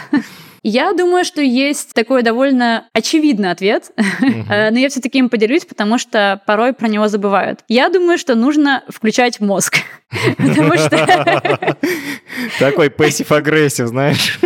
[0.66, 3.92] Я думаю, что есть такой довольно очевидный ответ,
[4.22, 7.60] но я все-таки им поделюсь, потому что порой про него забывают.
[7.68, 9.80] Я думаю, что нужно включать мозг.
[10.38, 11.76] Потому что...
[12.60, 14.40] Такой пассив-агрессив, знаешь.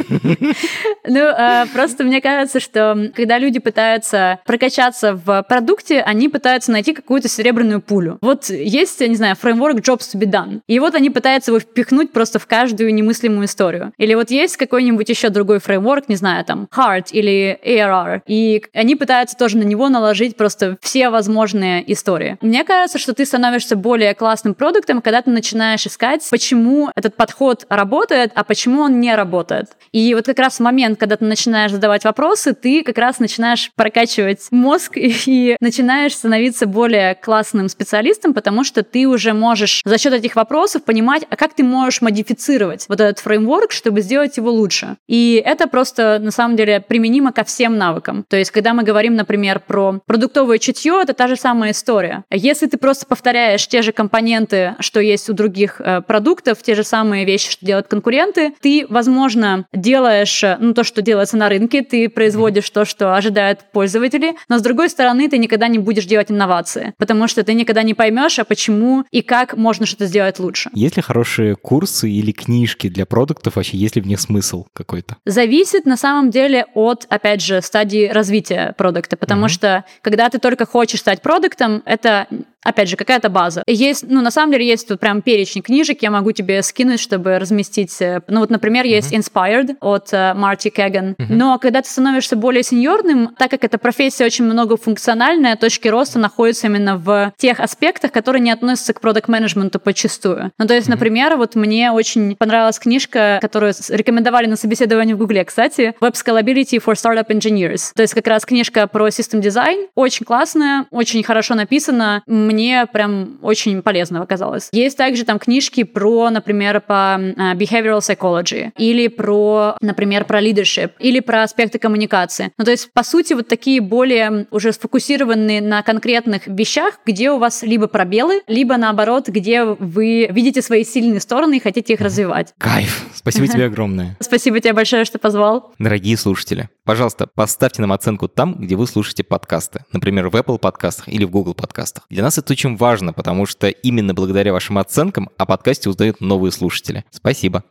[1.10, 6.94] Ну, а, просто мне кажется, что когда люди пытаются прокачаться в продукте, они пытаются найти
[6.94, 8.18] какую-то серебряную пулю.
[8.22, 10.60] Вот есть, я не знаю, фреймворк Jobs to be done.
[10.68, 13.94] И вот они пытаются его впихнуть просто в каждую немыслимую историю.
[13.98, 18.22] Или вот есть какой-нибудь еще другой фреймворк, не знаю, там, HEART или AARRR.
[18.28, 22.38] И они пытаются тоже на него наложить просто все возможные истории.
[22.42, 27.66] Мне кажется, что ты становишься более классным продуктом, когда ты начинаешь искать, почему этот подход
[27.70, 27.87] работает,
[28.36, 29.70] а почему он не работает.
[29.92, 33.72] И вот как раз в момент, когда ты начинаешь задавать вопросы, ты как раз начинаешь
[33.76, 40.14] прокачивать мозг и начинаешь становиться более классным специалистом, потому что ты уже можешь за счет
[40.14, 44.98] этих вопросов понимать, а как ты можешь модифицировать вот этот фреймворк, чтобы сделать его лучше.
[45.08, 48.26] И это просто на самом деле применимо ко всем навыкам.
[48.28, 52.24] То есть, когда мы говорим, например, про продуктовое чутье, это та же самая история.
[52.32, 56.84] Если ты просто повторяешь те же компоненты, что есть у других э, продуктов, те же
[56.84, 61.84] самые вещи, что делают конкуренты, ты, возможно, делаешь э, ну, то, что делается на рынке,
[61.84, 66.32] ты производишь то, что ожидают пользователи, но с другой стороны, ты никогда не будешь делать
[66.32, 70.70] инновации, потому что ты никогда не поймешь, а почему и как можно что-то сделать лучше.
[70.74, 75.18] Есть ли хорошие курсы или книжки для продуктов вообще, есть ли в них смысл какой-то?
[75.26, 79.50] Зависит на самом деле от, опять же, стадии развития продукта, потому mm-hmm.
[79.50, 82.28] что когда ты только хочешь стать продуктом, это
[82.68, 83.64] опять же, какая-то база.
[83.66, 87.40] Есть, ну, на самом деле, есть тут прям перечень книжек, я могу тебе скинуть, чтобы
[87.40, 87.96] разместить.
[88.02, 88.90] Э, ну, вот, например, mm-hmm.
[88.90, 91.16] есть Inspired от uh, Марти Кэган.
[91.18, 91.26] Mm-hmm.
[91.30, 96.68] Но когда ты становишься более сеньорным, так как эта профессия очень многофункциональная, точки роста находятся
[96.68, 100.52] именно в тех аспектах, которые не относятся к продукт-менеджменту подчастую.
[100.58, 100.92] Ну, то есть, mm-hmm.
[100.92, 106.84] например, вот мне очень понравилась книжка, которую рекомендовали на собеседовании в Гугле, кстати, Web Scalability
[106.84, 107.92] for Startup Engineers.
[107.96, 112.24] То есть как раз книжка про систем дизайн, очень классная, очень хорошо написана.
[112.28, 114.70] Мне мне прям очень полезно оказалось.
[114.72, 120.94] Есть также там книжки про, например, по а, behavioral psychology, или про, например, про leadership,
[120.98, 122.52] или про аспекты коммуникации.
[122.58, 127.38] Ну, то есть, по сути, вот такие более уже сфокусированные на конкретных вещах, где у
[127.38, 132.56] вас либо пробелы, либо наоборот, где вы видите свои сильные стороны и хотите их развивать.
[132.58, 133.06] Кайф!
[133.14, 134.18] Спасибо тебе огромное.
[134.20, 135.74] Спасибо тебе большое, что позвал.
[135.78, 139.86] Дорогие слушатели, пожалуйста, поставьте нам оценку там, где вы слушаете подкасты.
[139.94, 142.06] Например, в Apple подкастах или в Google подкастах.
[142.10, 146.52] Для нас это очень важно, потому что именно благодаря вашим оценкам о подкасте узнают новые
[146.52, 147.04] слушатели.
[147.12, 147.64] Спасибо.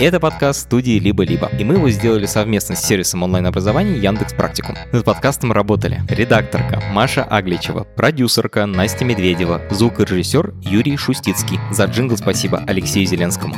[0.00, 4.74] Это подкаст студии «Либо-либо», и мы его сделали совместно с сервисом онлайн-образования Яндекс Практикум.
[4.92, 11.60] Над подкастом работали редакторка Маша Агличева, продюсерка Настя Медведева, звукорежиссер Юрий Шустицкий.
[11.70, 13.56] За джингл спасибо Алексею Зеленскому.